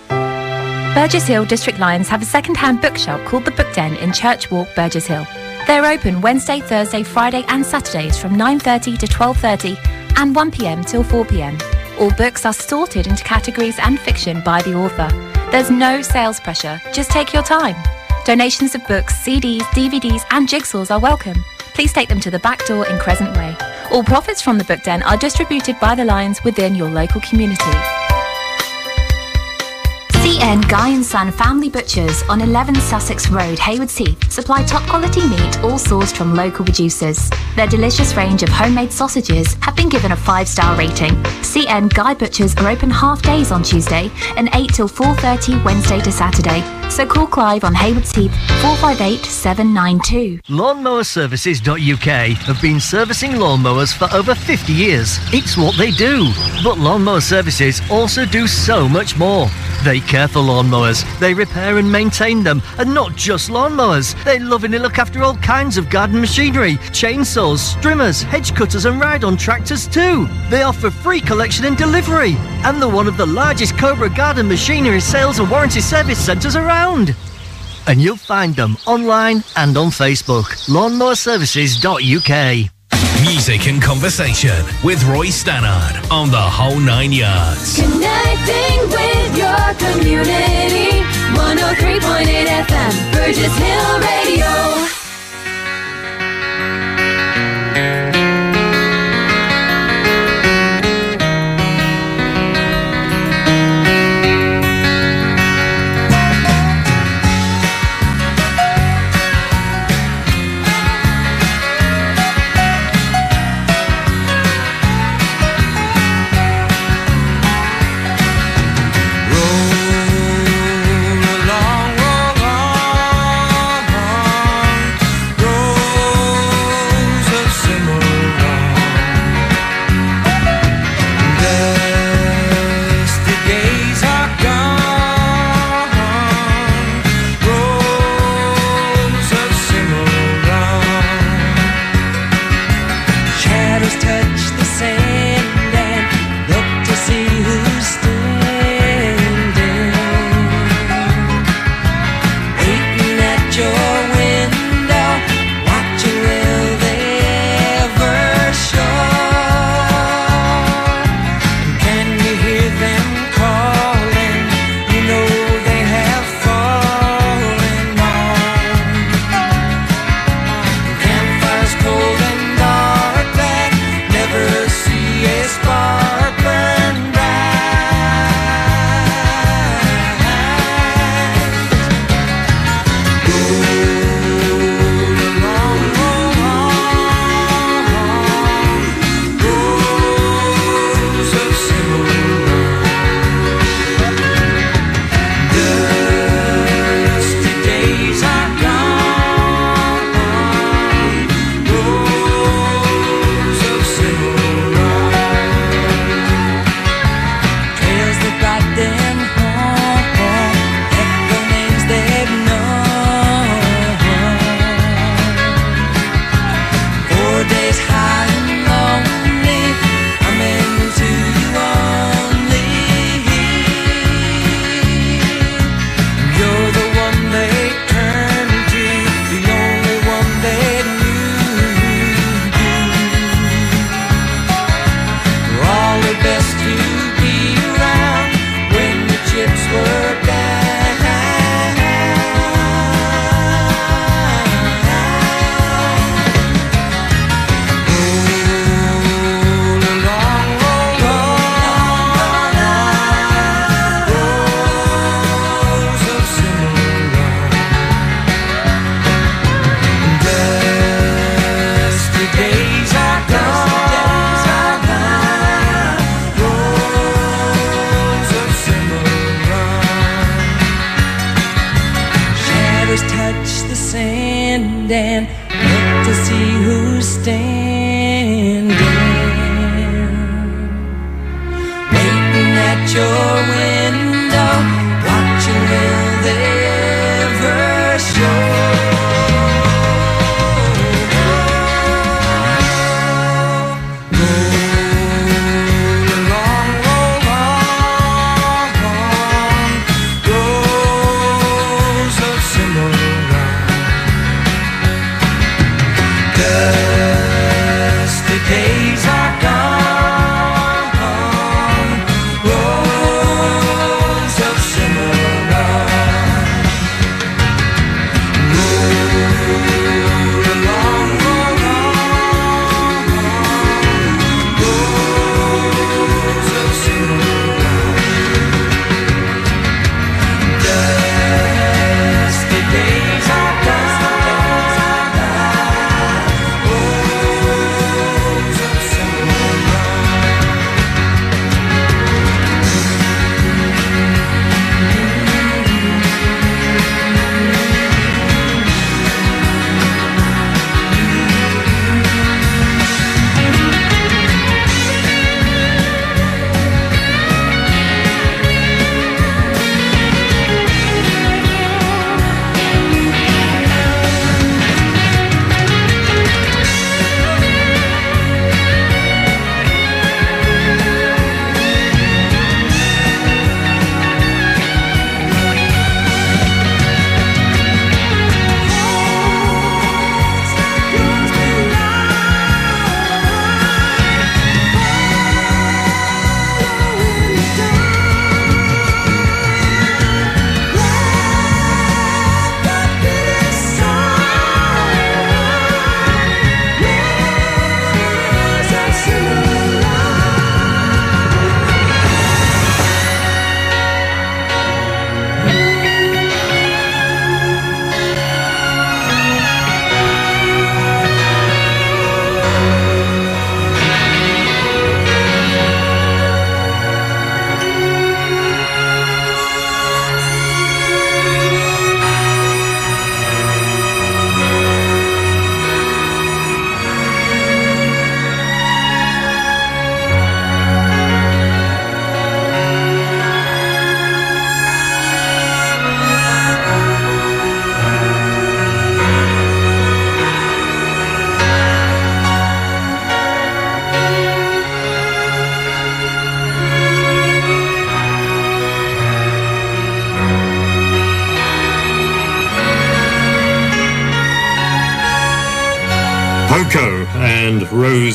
Burgess 0.09 1.27
Hill 1.27 1.45
District 1.45 1.77
Lions 1.77 2.07
have 2.07 2.23
a 2.23 2.25
second-hand 2.25 2.81
bookshop 2.81 3.23
called 3.27 3.45
The 3.45 3.51
Book 3.51 3.71
Den 3.75 3.95
in 3.97 4.11
Church 4.11 4.49
Walk, 4.49 4.67
Burgess 4.75 5.05
Hill. 5.05 5.27
They're 5.67 5.85
open 5.85 6.19
Wednesday, 6.21 6.61
Thursday, 6.61 7.03
Friday 7.03 7.45
and 7.47 7.63
Saturdays 7.63 8.19
from 8.19 8.35
9.30 8.35 8.97
to 8.97 9.05
12.30 9.05 9.77
and 10.17 10.35
1pm 10.35 10.83
till 10.83 11.03
4pm. 11.03 11.61
All 11.99 12.09
books 12.09 12.43
are 12.43 12.53
sorted 12.53 13.05
into 13.05 13.23
categories 13.23 13.77
and 13.83 13.99
fiction 13.99 14.41
by 14.43 14.63
the 14.63 14.73
author. 14.73 15.36
There's 15.49 15.71
no 15.71 16.01
sales 16.01 16.41
pressure, 16.41 16.81
just 16.91 17.09
take 17.09 17.33
your 17.33 17.41
time. 17.41 17.75
Donations 18.25 18.75
of 18.75 18.85
books, 18.85 19.13
CDs, 19.15 19.61
DVDs 19.71 20.23
and 20.31 20.45
jigsaws 20.45 20.91
are 20.91 20.99
welcome. 20.99 21.41
Please 21.73 21.93
take 21.93 22.09
them 22.09 22.19
to 22.19 22.29
the 22.29 22.39
back 22.39 22.65
door 22.65 22.85
in 22.87 22.99
Crescent 22.99 23.37
Way 23.37 23.55
All 23.91 24.03
profits 24.03 24.41
from 24.41 24.57
the 24.57 24.65
Book 24.65 24.83
Den 24.83 25.03
are 25.03 25.15
distributed 25.15 25.79
by 25.79 25.95
the 25.95 26.03
Lions 26.03 26.43
within 26.43 26.75
your 26.75 26.89
local 26.89 27.21
community. 27.21 27.96
CN 30.38 30.69
Guy 30.69 30.89
and 30.89 31.03
Son 31.03 31.31
Family 31.31 31.68
Butchers 31.68 32.22
on 32.30 32.41
11 32.41 32.76
Sussex 32.76 33.27
Road, 33.27 33.57
Hayward 33.57 33.89
Heath, 33.89 34.31
supply 34.31 34.64
top 34.64 34.88
quality 34.88 35.27
meat 35.27 35.57
all 35.64 35.80
sourced 35.80 36.15
from 36.15 36.35
local 36.35 36.64
producers. 36.64 37.31
Their 37.55 37.65
delicious 37.65 38.15
range 38.15 38.43
of 38.43 38.49
homemade 38.49 38.91
sausages 38.91 39.55
have 39.61 39.76
been 39.76 39.89
given 39.89 40.11
a 40.11 40.15
5-star 40.15 40.77
rating. 40.77 41.14
CN 41.41 41.91
Guy 41.91 42.14
Butchers 42.14 42.55
are 42.57 42.69
open 42.69 42.91
half 42.91 43.23
days 43.23 43.51
on 43.51 43.64
Tuesday 43.64 44.11
and 44.38 44.47
8 44.53 44.76
till 44.76 44.88
4.30 44.88 45.65
Wednesday 45.65 45.99
to 46.01 46.11
Saturday. 46.11 46.61
So 46.91 47.07
call 47.07 47.26
Clive 47.26 47.64
on 47.64 47.73
Hayward 47.73 48.05
Heath 48.05 48.31
458 48.61 49.26
792. 49.26 50.39
Lawnmowerservices.uk 50.49 52.38
have 52.38 52.61
been 52.61 52.80
servicing 52.80 53.31
lawnmowers 53.31 53.91
for 53.91 54.07
over 54.15 54.35
50 54.35 54.72
years. 54.72 55.18
It's 55.34 55.57
what 55.57 55.76
they 55.77 55.89
do. 55.89 56.31
But 56.64 56.77
Lawnmower 56.77 57.22
Services 57.22 57.81
also 57.89 58.23
do 58.23 58.45
so 58.45 58.88
much 58.88 59.18
more. 59.18 59.49
They 59.84 59.99
care 59.99 60.26
for 60.27 60.39
lawnmowers, 60.39 61.05
they 61.19 61.33
repair 61.33 61.77
and 61.77 61.89
maintain 61.91 62.43
them, 62.43 62.61
and 62.77 62.93
not 62.93 63.15
just 63.15 63.49
lawnmowers. 63.49 64.21
They 64.23 64.39
lovingly 64.39 64.79
look 64.79 64.99
after 64.99 65.23
all 65.23 65.35
kinds 65.37 65.77
of 65.77 65.89
garden 65.89 66.21
machinery, 66.21 66.75
chainsaws, 66.91 67.79
trimmers, 67.81 68.21
hedge 68.21 68.53
cutters, 68.55 68.85
and 68.85 68.99
ride 68.99 69.23
on 69.23 69.37
tractors 69.37 69.87
too. 69.87 70.27
They 70.49 70.63
offer 70.63 70.91
free 70.91 71.21
collection 71.21 71.65
and 71.65 71.77
delivery, 71.77 72.35
and 72.65 72.81
they're 72.81 72.89
one 72.89 73.07
of 73.07 73.17
the 73.17 73.25
largest 73.25 73.77
Cobra 73.77 74.09
garden 74.09 74.47
machinery 74.47 74.99
sales 74.99 75.39
and 75.39 75.49
warranty 75.49 75.81
service 75.81 76.23
centres 76.23 76.55
around. 76.55 77.15
And 77.87 78.01
you'll 78.01 78.17
find 78.17 78.55
them 78.55 78.77
online 78.85 79.43
and 79.55 79.77
on 79.77 79.87
Facebook. 79.87 80.67
Lawnmowerservices.uk. 80.67 82.76
Music 83.22 83.68
and 83.68 83.81
conversation 83.81 84.64
with 84.84 85.03
Roy 85.06 85.27
Stannard 85.27 86.11
on 86.11 86.30
the 86.30 86.38
whole 86.38 86.80
nine 86.80 87.11
yards. 87.11 87.76
Connecting 87.76 88.80
with 88.94 89.38
your 89.38 89.73
community. 89.81 91.02
103.8 91.34 92.45
FM, 92.68 93.14
Burgess 93.14 93.57
Hill 93.57 93.99
Radio. 93.99 94.96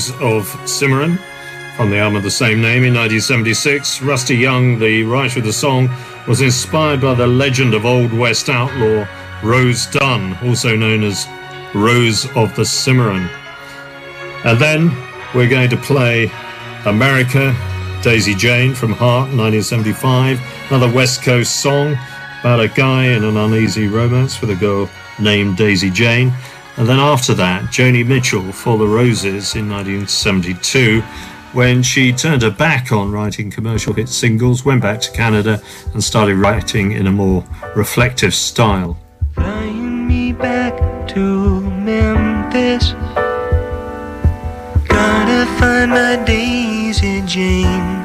Rose 0.02 0.20
of 0.20 0.68
Cimarron 0.68 1.18
from 1.76 1.90
the 1.90 1.98
album 1.98 2.16
of 2.16 2.22
the 2.22 2.30
same 2.30 2.60
name 2.60 2.82
in 2.82 2.94
1976. 2.94 4.02
Rusty 4.02 4.36
Young, 4.36 4.78
the 4.78 5.04
writer 5.04 5.38
of 5.38 5.44
the 5.44 5.52
song, 5.52 5.88
was 6.26 6.40
inspired 6.40 7.00
by 7.00 7.14
the 7.14 7.26
legend 7.26 7.74
of 7.74 7.84
Old 7.84 8.12
West 8.12 8.48
outlaw 8.48 9.06
Rose 9.44 9.86
Dunn, 9.86 10.36
also 10.44 10.74
known 10.74 11.04
as 11.04 11.26
Rose 11.74 12.26
of 12.36 12.54
the 12.56 12.64
Cimarron. 12.64 13.28
And 14.44 14.58
then 14.58 14.90
we're 15.34 15.48
going 15.48 15.70
to 15.70 15.76
play 15.76 16.30
America, 16.84 17.54
Daisy 18.02 18.34
Jane 18.34 18.74
from 18.74 18.92
Heart, 18.92 19.28
1975, 19.36 20.40
another 20.70 20.92
West 20.92 21.22
Coast 21.22 21.60
song 21.60 21.92
about 22.40 22.60
a 22.60 22.68
guy 22.68 23.06
in 23.06 23.22
an 23.22 23.36
uneasy 23.36 23.86
romance 23.86 24.40
with 24.40 24.50
a 24.50 24.56
girl 24.56 24.90
named 25.20 25.56
Daisy 25.56 25.90
Jane. 25.90 26.32
And 26.76 26.88
then 26.88 26.98
after 26.98 27.34
that, 27.34 27.64
Joni 27.64 28.04
Mitchell 28.06 28.50
for 28.50 28.78
the 28.78 28.86
Roses 28.86 29.54
in 29.54 29.68
1972, 29.68 31.02
when 31.52 31.82
she 31.82 32.12
turned 32.12 32.40
her 32.42 32.50
back 32.50 32.92
on 32.92 33.12
writing 33.12 33.50
commercial 33.50 33.92
hit 33.92 34.08
singles, 34.08 34.64
went 34.64 34.80
back 34.80 35.00
to 35.02 35.12
Canada, 35.12 35.60
and 35.92 36.02
started 36.02 36.36
writing 36.36 36.92
in 36.92 37.06
a 37.06 37.12
more 37.12 37.44
reflective 37.76 38.34
style. 38.34 38.96
Flying 39.34 40.08
me 40.08 40.32
back 40.32 41.08
to 41.08 41.60
Memphis. 41.60 42.94
Gotta 44.88 45.44
find 45.58 45.90
my 45.90 46.22
Daisy 46.24 47.20
Jane. 47.26 48.00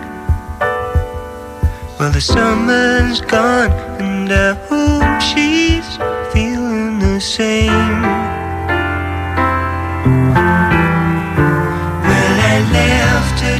Well, 1.97 2.11
the 2.11 2.21
summer's 2.21 3.21
gone, 3.21 3.71
and 4.01 4.31
I 4.31 4.53
hope 4.67 5.21
she's 5.21 5.97
feeling 6.33 6.99
the 6.99 7.21
same. 7.21 7.96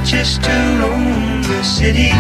Just 0.08 0.42
to 0.42 0.52
roam 0.80 1.42
the 1.44 1.62
city, 1.64 2.12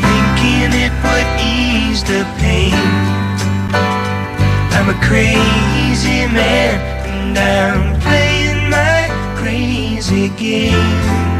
thinking 0.00 0.72
it 0.72 0.92
would 1.04 1.28
ease 1.38 2.02
the 2.02 2.24
pain. 2.38 2.72
I'm 4.72 4.88
a 4.88 4.98
crazy 5.04 6.24
man, 6.32 6.80
and 7.06 7.36
I'm 7.36 8.00
playing 8.00 8.70
my 8.70 9.08
crazy 9.36 10.30
game. 10.38 11.35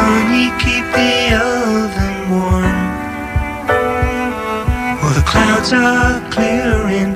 Honey, 0.00 0.48
keep 0.62 0.86
the 0.96 1.12
oven 1.36 2.16
warm. 2.32 2.78
Well, 5.00 5.14
the 5.20 5.26
clouds 5.32 5.70
are 5.72 6.20
clearing, 6.30 7.14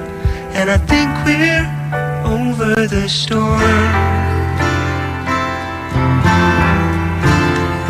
and 0.58 0.66
I 0.70 0.78
think 0.90 1.10
we're 1.24 1.66
over 2.34 2.86
the 2.86 3.08
storm. 3.08 3.60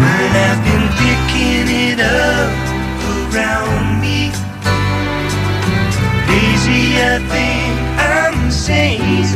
But 0.01 0.31
I've 0.47 0.63
been 0.69 0.87
picking 1.03 1.67
it 1.91 2.01
up 2.01 2.53
around 3.15 4.01
me. 4.05 4.31
Daisy, 6.29 6.85
I 7.13 7.19
think 7.33 7.75
I'm 8.17 8.51
safe. 8.51 9.35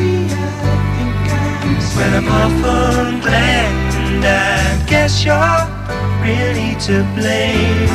Well, 1.97 2.15
I'm 2.19 2.29
awful 2.29 3.21
glad, 3.27 3.69
and 4.19 4.27
I 4.27 4.87
guess 4.87 5.25
you're 5.25 5.37
really 6.23 6.75
to 6.87 7.05
blame. 7.15 7.89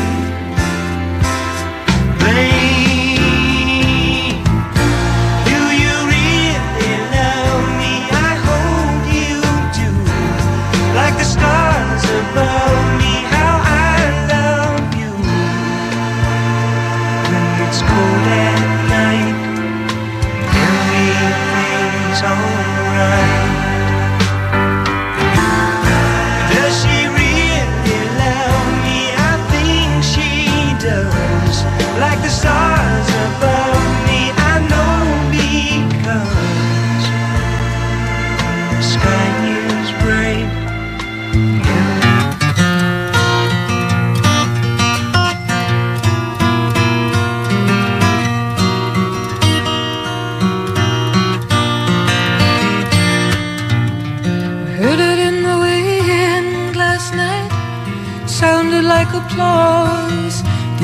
Blame. 2.20 2.73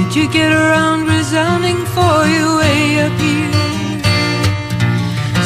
Did 0.10 0.24
you 0.24 0.32
get 0.32 0.52
around 0.52 1.06
resounding 1.06 1.86
for 1.86 2.26
you 2.26 2.58
way 2.58 3.00
up 3.06 3.14
here? 3.22 4.02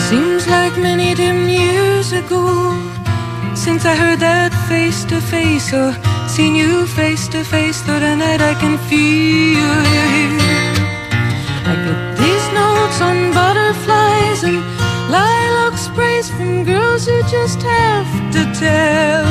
Seems 0.08 0.48
like 0.48 0.78
many 0.78 1.14
dim 1.14 1.50
years 1.50 2.14
ago 2.14 2.72
since 3.56 3.84
I 3.84 3.94
heard 3.94 4.22
that 4.22 4.54
face 4.70 5.04
to 5.12 5.20
face 5.20 5.74
or 5.74 5.92
seen 6.30 6.56
you 6.56 6.88
face 6.88 7.28
to 7.36 7.44
face. 7.44 7.82
Though 7.82 8.00
tonight 8.00 8.40
I 8.40 8.54
can 8.54 8.78
feel 8.88 9.60
you 9.60 9.72
here. 9.92 10.40
I 11.68 11.74
get 11.84 12.00
these 12.24 12.48
notes 12.56 13.02
on 13.02 13.34
butterflies 13.34 14.46
and 14.46 14.64
lilac 15.12 15.78
sprays 15.78 16.30
from 16.30 16.64
girls 16.64 17.06
who 17.06 17.22
just 17.24 17.62
have 17.64 18.08
to 18.32 18.42
tell 18.58 19.23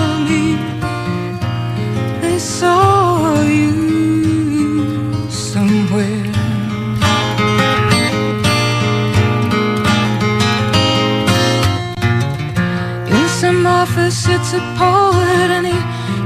poet 14.77 15.49
and 15.57 15.67
he 15.67 15.79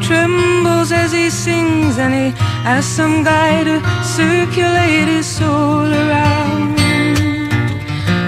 trembles 0.06 0.90
as 0.92 1.12
he 1.12 1.30
sings 1.30 1.98
and 1.98 2.12
he 2.14 2.26
asks 2.64 2.92
some 2.92 3.22
guy 3.22 3.64
to 3.64 3.76
circulate 4.02 5.08
his 5.08 5.26
soul 5.26 5.86
around. 5.86 6.78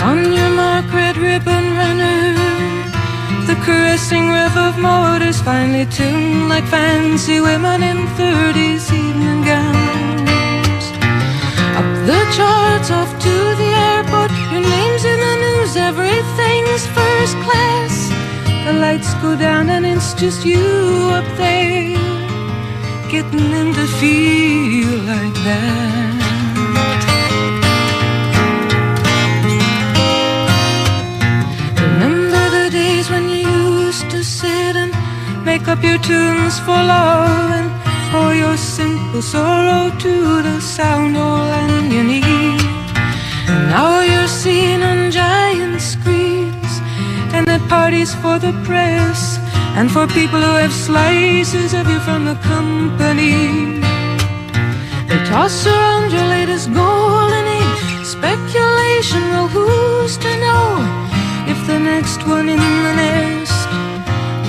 On 0.03 0.33
your 0.33 0.51
mark, 0.51 0.87
red 0.93 1.17
ribbon 1.17 1.65
runner, 1.77 2.35
the 3.49 3.57
caressing 3.67 4.31
rev 4.31 4.57
of 4.57 4.79
motors 4.79 5.41
finely 5.41 5.87
tuned 5.87 6.49
like 6.49 6.65
fancy 6.65 7.41
women 7.41 7.83
in 7.83 7.99
30s 8.19 8.93
evening 8.93 9.43
gowns. 9.43 10.85
Up 11.79 11.89
the 12.09 12.21
charts, 12.37 12.91
off 12.91 13.08
lights 18.79 19.13
go 19.15 19.37
down 19.37 19.69
and 19.71 19.85
it's 19.85 20.15
just 20.15 20.45
you 20.45 20.63
up 21.19 21.29
there, 21.37 21.97
getting 23.11 23.51
them 23.51 23.75
to 23.75 23.87
feel 23.99 24.93
like 25.13 25.35
that. 25.47 26.15
Remember 31.81 32.45
the 32.57 32.71
days 32.71 33.11
when 33.11 33.29
you 33.29 33.49
used 33.85 34.09
to 34.11 34.23
sit 34.23 34.77
and 34.77 34.93
make 35.45 35.67
up 35.67 35.83
your 35.83 35.99
tunes 35.99 36.59
for 36.61 36.79
love 36.95 37.51
and 37.59 37.69
pour 38.13 38.33
your 38.35 38.57
simple 38.57 39.23
sorrow 39.23 39.91
to 39.99 40.43
the 40.43 40.61
sound 40.61 41.17
all 41.17 41.51
and 41.63 41.93
you 41.93 42.05
need. 42.05 42.61
And 43.49 43.71
now 43.71 44.01
you're 44.01 44.29
seen 44.29 44.83
on 44.83 45.11
parties 47.69 48.15
for 48.15 48.39
the 48.39 48.53
press 48.65 49.39
and 49.77 49.91
for 49.91 50.07
people 50.07 50.41
who 50.41 50.55
have 50.65 50.73
slices 50.73 51.75
of 51.75 51.87
you 51.87 52.01
from 52.01 52.25
the 52.25 52.37
company. 52.53 53.81
They 55.09 55.21
toss 55.27 55.67
around 55.67 56.11
your 56.11 56.27
latest 56.37 56.73
golden 56.73 57.47
age 57.61 58.07
speculation. 58.17 59.23
Well, 59.33 59.49
who's 59.49 60.17
to 60.19 60.31
know 60.45 60.69
if 61.53 61.59
the 61.67 61.79
next 61.79 62.27
one 62.27 62.49
in 62.49 62.59
the 62.59 62.95
nest 63.03 63.69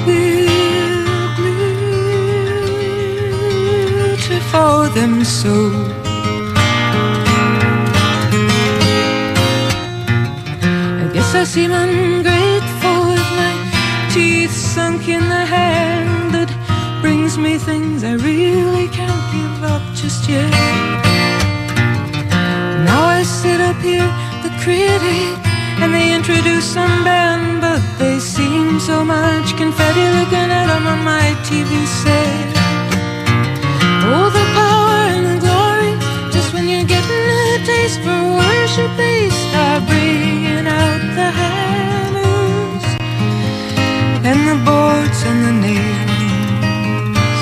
will 0.06 0.48
beautify 4.18 4.88
them 4.98 5.24
so? 5.24 5.56
I 11.04 11.06
guess 11.14 11.36
I 11.36 11.44
seem 11.44 11.72
ungrateful 11.72 12.49
in 15.10 15.28
the 15.28 15.46
hand 15.58 16.34
that 16.36 16.50
brings 17.02 17.38
me 17.38 17.58
things 17.58 18.04
I 18.04 18.14
really 18.14 18.88
can't 18.90 19.24
give 19.34 19.64
up 19.64 19.82
just 19.96 20.30
yet. 20.30 20.52
Now 22.86 23.04
I 23.18 23.24
sit 23.24 23.60
up 23.60 23.78
here, 23.82 24.10
the 24.46 24.52
critic, 24.64 25.34
and 25.82 25.94
they 25.94 26.14
introduce 26.14 26.66
some 26.66 27.04
band, 27.04 27.62
but 27.62 27.82
they 27.98 28.20
seem 28.20 28.80
so 28.80 29.04
much 29.04 29.48
confetti 29.58 30.06
looking 30.18 30.50
at 30.62 30.68
'em 30.76 30.86
on 30.94 31.02
my 31.04 31.28
TV 31.48 31.72
set. 32.02 32.48
Oh, 34.12 34.28
the 34.38 34.46
power 34.60 35.00
and 35.16 35.26
the 35.32 35.38
glory, 35.46 35.94
just 36.36 36.50
when 36.54 36.66
you're 36.72 36.90
getting 36.96 37.26
a 37.44 37.46
taste 37.72 38.00
for 38.06 38.22
worship, 38.42 38.92
they 39.04 39.30
start 39.44 39.80
bringing 39.92 40.68
out 40.82 41.02
the 41.18 41.30
hammers 41.40 42.08
and 42.08 42.09
the 44.50 44.56
boards 44.66 45.20
and 45.30 45.40
the 45.48 45.56
nails. 45.66 47.42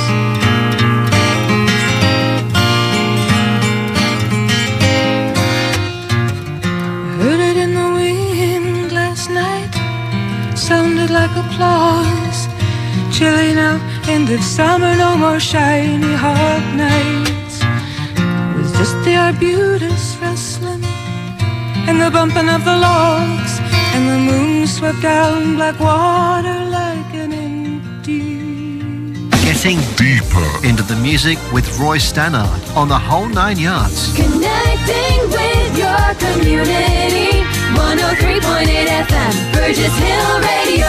Heard 7.17 7.41
it 7.49 7.57
in 7.65 7.71
the 7.79 7.89
wind 7.97 8.91
last 8.91 9.29
night. 9.29 9.73
Sounded 10.57 11.09
like 11.09 11.33
applause. 11.43 12.39
Chilly 13.15 13.53
now, 13.53 13.75
end 14.13 14.29
of 14.29 14.43
summer, 14.43 14.93
no 15.05 15.15
more 15.23 15.39
shiny 15.39 16.13
hot 16.25 16.65
nights. 16.85 17.55
It 18.51 18.57
was 18.59 18.71
just 18.79 18.95
the 19.05 19.15
arbutus 19.15 20.17
rustling 20.21 20.83
and 21.87 22.01
the 22.01 22.11
bumping 22.11 22.49
of 22.49 22.65
the 22.65 22.77
logs, 22.87 23.53
and 23.93 24.03
the 24.11 24.19
moon 24.29 24.67
swept 24.67 25.01
down 25.01 25.55
black 25.55 25.79
water. 25.79 26.66
Getting 29.57 29.79
deeper 29.95 30.67
into 30.67 30.83
the 30.83 30.95
music 31.01 31.39
with 31.51 31.79
Roy 31.79 31.97
Stannard 31.97 32.77
on 32.77 32.87
the 32.87 32.99
whole 32.99 33.27
nine 33.27 33.57
yards. 33.57 34.15
Connecting 34.15 35.31
with 35.31 35.75
your 35.75 36.13
community. 36.13 37.41
103.8 37.73 38.85
FM, 38.85 39.53
Burgess 39.53 39.97
Hill 39.97 40.41
Radio. 40.41 40.85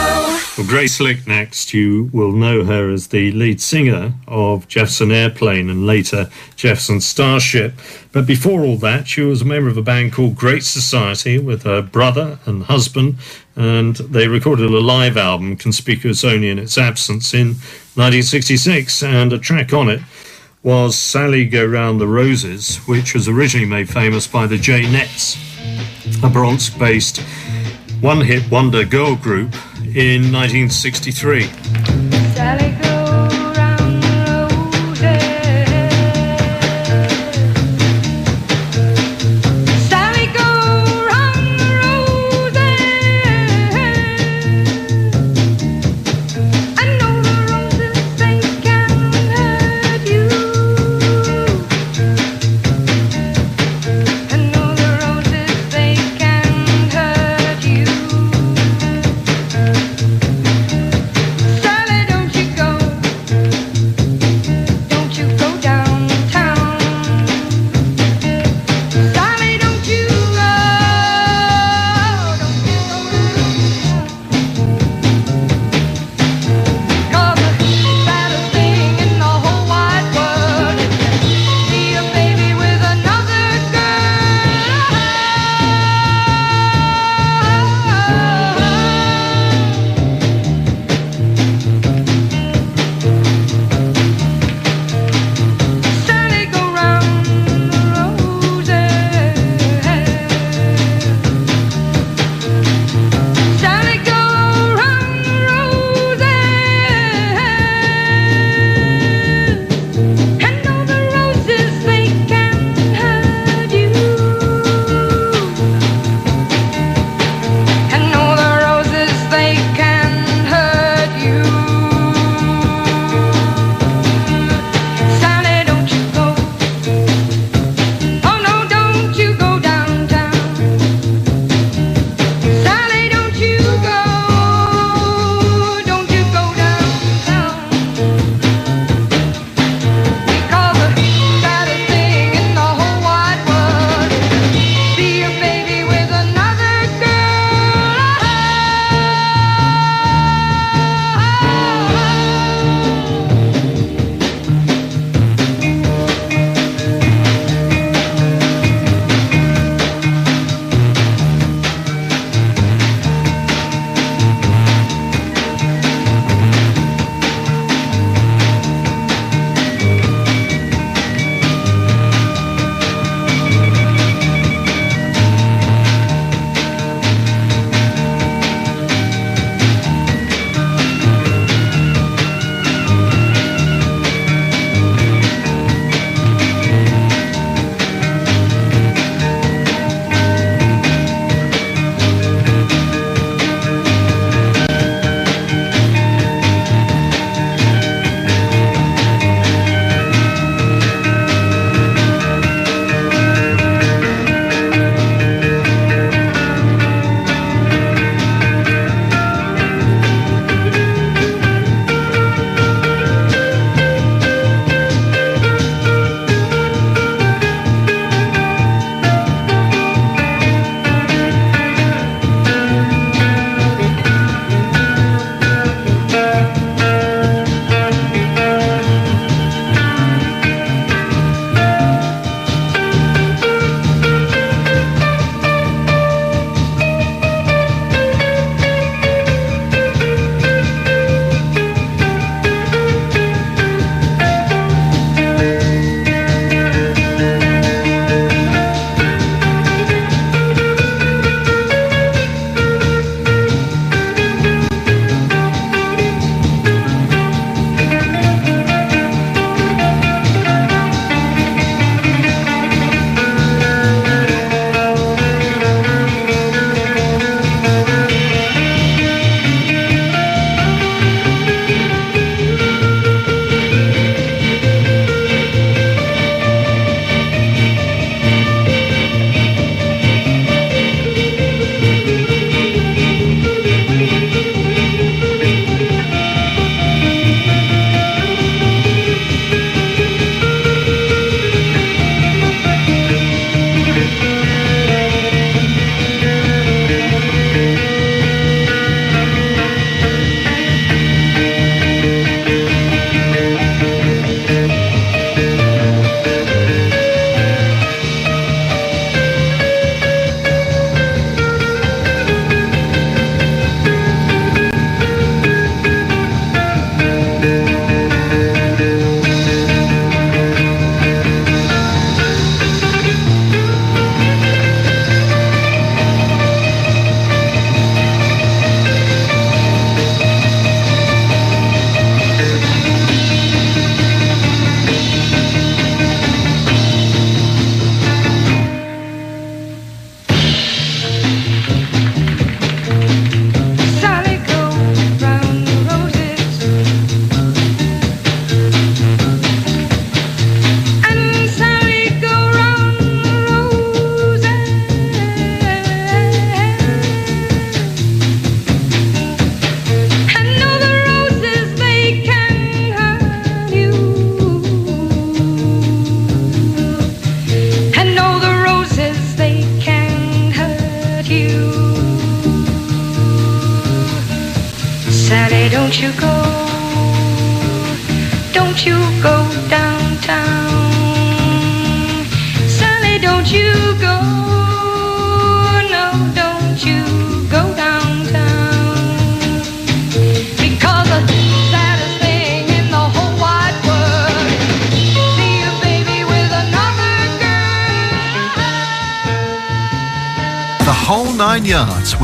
Well, 0.58 0.66
Grace 0.66 0.96
Slick 0.96 1.26
next. 1.26 1.72
You 1.72 2.10
will 2.12 2.32
know 2.32 2.62
her 2.64 2.90
as 2.90 3.06
the 3.06 3.32
lead 3.32 3.62
singer 3.62 4.12
of 4.26 4.68
Jefferson 4.68 5.12
Airplane 5.12 5.70
and 5.70 5.86
later 5.86 6.28
Jefferson 6.56 7.00
Starship. 7.00 7.72
But 8.12 8.26
before 8.26 8.60
all 8.66 8.76
that, 8.78 9.08
she 9.08 9.22
was 9.22 9.40
a 9.40 9.46
member 9.46 9.70
of 9.70 9.78
a 9.78 9.82
band 9.82 10.12
called 10.12 10.36
Great 10.36 10.62
Society 10.62 11.38
with 11.38 11.62
her 11.62 11.80
brother 11.80 12.38
and 12.44 12.64
husband, 12.64 13.16
and 13.56 13.96
they 13.96 14.28
recorded 14.28 14.70
a 14.70 14.80
live 14.80 15.16
album, 15.16 15.56
conspicuous 15.56 16.22
only 16.22 16.50
in 16.50 16.58
its 16.58 16.76
absence, 16.76 17.32
in 17.32 17.56
1966. 17.98 19.02
And 19.02 19.32
a 19.32 19.38
track 19.38 19.72
on 19.72 19.88
it 19.88 20.00
was 20.62 20.96
Sally 20.96 21.46
Go 21.46 21.66
Round 21.66 22.00
the 22.00 22.06
Roses, 22.06 22.76
which 22.86 23.12
was 23.12 23.28
originally 23.28 23.66
made 23.66 23.88
famous 23.88 24.26
by 24.26 24.46
the 24.46 24.56
Jaynetts, 24.56 25.36
a 26.22 26.30
Bronx 26.30 26.70
based 26.70 27.18
one 28.00 28.20
hit 28.20 28.48
wonder 28.50 28.84
girl 28.84 29.16
group 29.16 29.54
in 29.94 30.32
1963. 30.32 32.97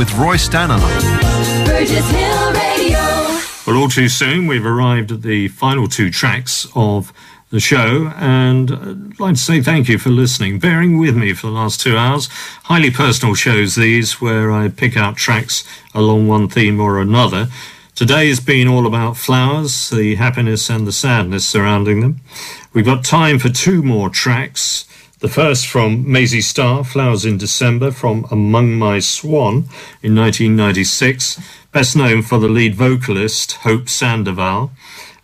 With 0.05 0.19
Roy 0.19 0.37
Stannard. 0.37 0.83
Burgess 1.67 2.11
Hill 2.11 2.53
Radio. 2.53 2.99
Well, 3.67 3.79
all 3.79 3.89
too 3.89 4.11
soon, 4.11 4.47
we've 4.47 4.67
arrived 4.67 5.13
at 5.13 5.23
the 5.23 5.49
final 5.49 5.89
two 5.89 6.11
tracks 6.11 6.67
of 6.75 7.11
the 7.49 7.61
show, 7.61 8.13
and 8.17 8.71
I'd 8.71 9.21
like 9.21 9.37
to 9.37 9.41
say 9.41 9.63
thank 9.63 9.89
you 9.89 9.97
for 9.97 10.11
listening, 10.11 10.59
bearing 10.59 10.99
with 10.99 11.17
me 11.17 11.33
for 11.33 11.47
the 11.47 11.55
last 11.55 11.81
two 11.81 11.97
hours. 11.97 12.27
Highly 12.65 12.91
personal 12.91 13.35
shows, 13.35 13.77
these, 13.77 14.21
where 14.21 14.53
I 14.53 14.69
pick 14.69 14.95
out 14.95 15.17
tracks 15.17 15.65
along 15.95 16.29
one 16.29 16.49
theme 16.51 16.81
or 16.81 17.01
another. 17.01 17.49
Today 17.95 18.29
has 18.29 18.41
been 18.41 18.69
all 18.69 18.87
about 18.87 19.17
flowers, 19.17 19.89
the 19.89 20.17
happiness 20.17 20.69
and 20.69 20.87
the 20.87 20.93
sadness 20.93 21.47
surrounding 21.47 22.01
them. 22.01 22.21
We've 22.75 22.85
got 22.85 23.05
time 23.05 23.39
for 23.39 23.49
two 23.49 23.83
more 23.83 24.11
tracks. 24.11 24.87
The 25.25 25.31
first 25.31 25.67
from 25.69 26.05
Mazzy 26.05 26.43
Star, 26.43 26.85
Flowers 26.85 27.25
in 27.25 27.39
December, 27.39 27.91
from 27.91 28.27
Among 28.31 28.75
My 28.75 28.99
Swan 28.99 29.71
in 30.03 30.15
1996, 30.15 31.41
best 31.73 31.97
known 31.97 32.21
for 32.21 32.39
the 32.39 32.51
lead 32.51 32.75
vocalist, 32.75 33.53
Hope 33.53 33.89
Sandoval. 33.89 34.71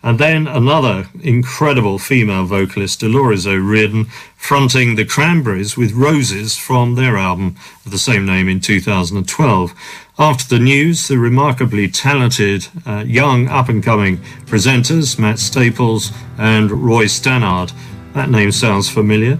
And 0.01 0.17
then 0.17 0.47
another 0.47 1.07
incredible 1.21 1.99
female 1.99 2.45
vocalist, 2.45 3.01
Dolores 3.01 3.45
O'Riordan, 3.45 4.05
fronting 4.35 4.95
the 4.95 5.05
Cranberries 5.05 5.77
with 5.77 5.91
Roses 5.91 6.57
from 6.57 6.95
their 6.95 7.15
album 7.15 7.55
of 7.85 7.91
the 7.91 7.99
same 7.99 8.25
name 8.25 8.49
in 8.49 8.59
2012. 8.59 9.75
After 10.17 10.55
the 10.55 10.63
news, 10.63 11.09
the 11.09 11.19
remarkably 11.19 11.87
talented 11.87 12.67
uh, 12.87 13.03
young 13.05 13.47
up 13.49 13.69
and 13.69 13.83
coming 13.83 14.17
presenters, 14.47 15.19
Matt 15.19 15.37
Staples 15.37 16.11
and 16.39 16.71
Roy 16.71 17.05
Stannard. 17.05 17.71
That 18.13 18.31
name 18.31 18.51
sounds 18.51 18.89
familiar. 18.89 19.37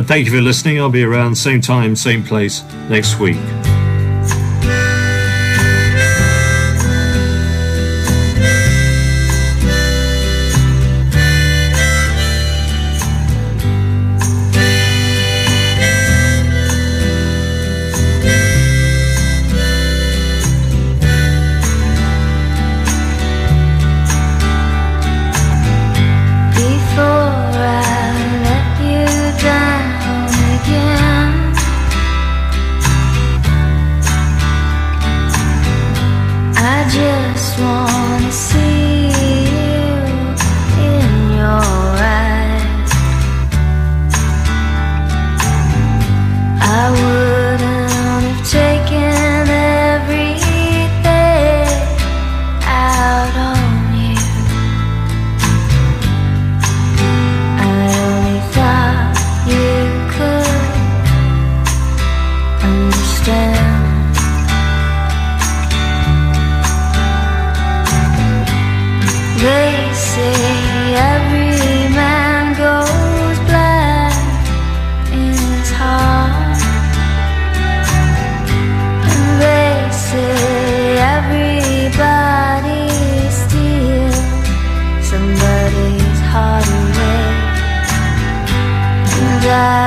But 0.00 0.08
thank 0.08 0.24
you 0.24 0.32
for 0.32 0.40
listening. 0.40 0.80
I'll 0.80 0.88
be 0.88 1.04
around 1.04 1.34
same 1.34 1.60
time, 1.60 1.94
same 1.94 2.24
place 2.24 2.64
next 2.88 3.20
week. 3.20 3.36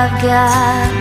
I've 0.04 0.20
got 0.20 0.93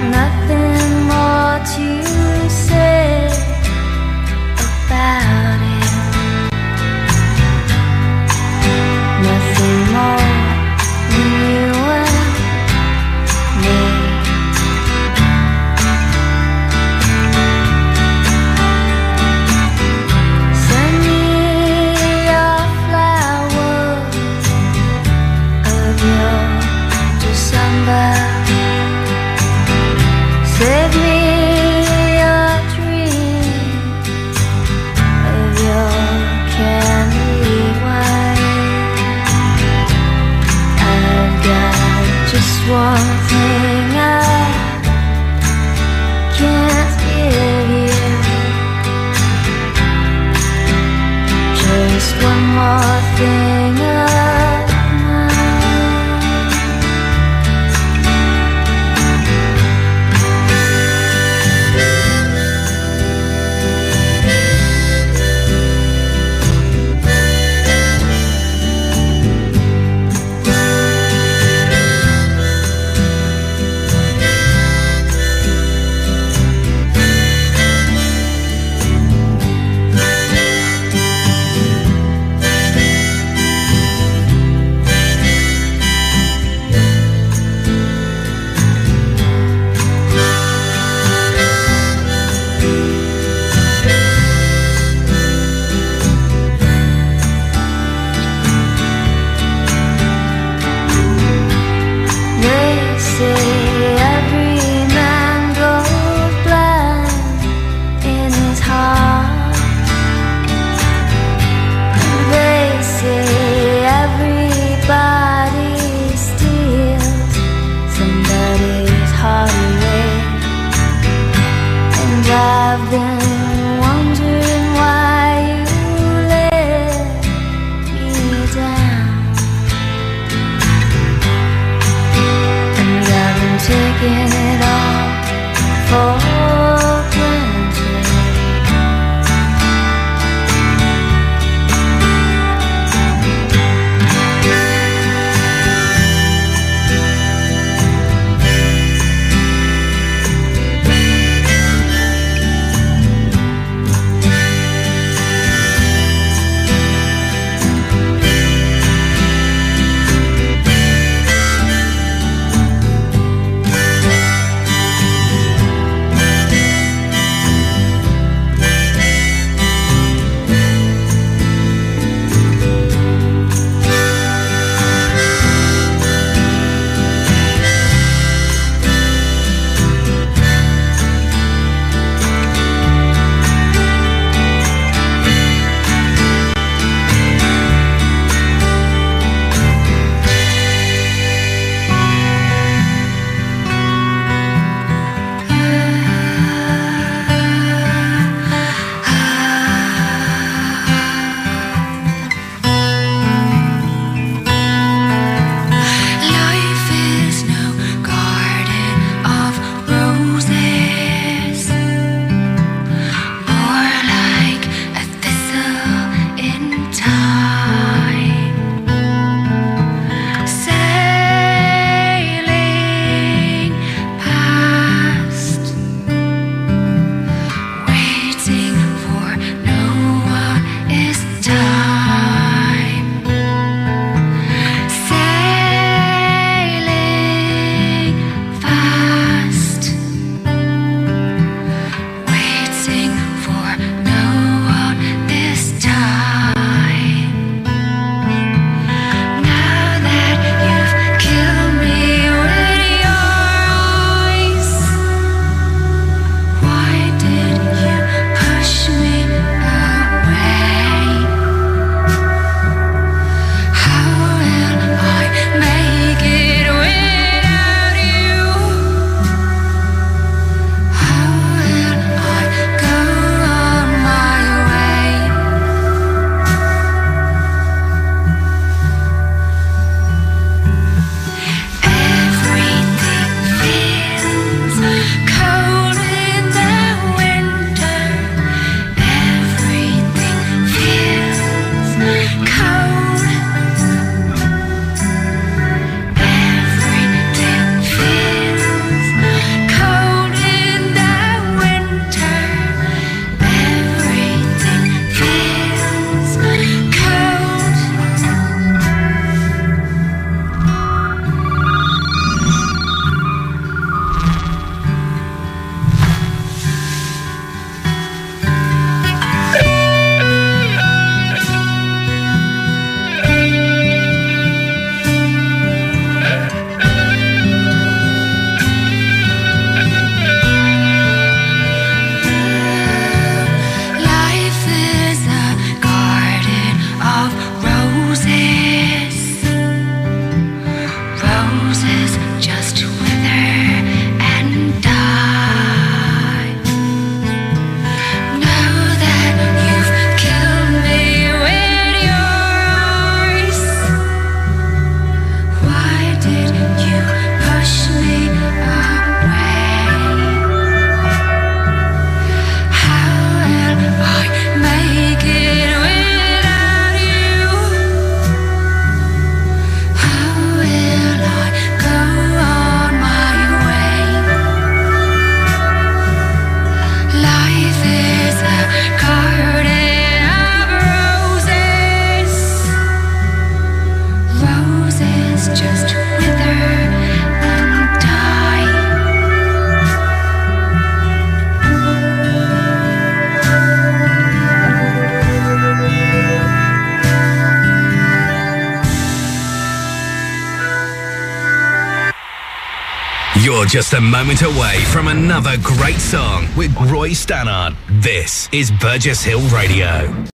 Just 403.73 403.93
a 403.93 403.99
moment 403.99 404.43
away 404.43 404.81
from 404.91 405.07
another 405.07 405.57
great 405.63 405.95
song 405.95 406.45
with 406.55 406.71
Roy 406.91 407.09
Stannard. 407.09 407.75
This 407.89 408.47
is 408.51 408.69
Burgess 408.69 409.23
Hill 409.23 409.41
Radio. 409.49 410.13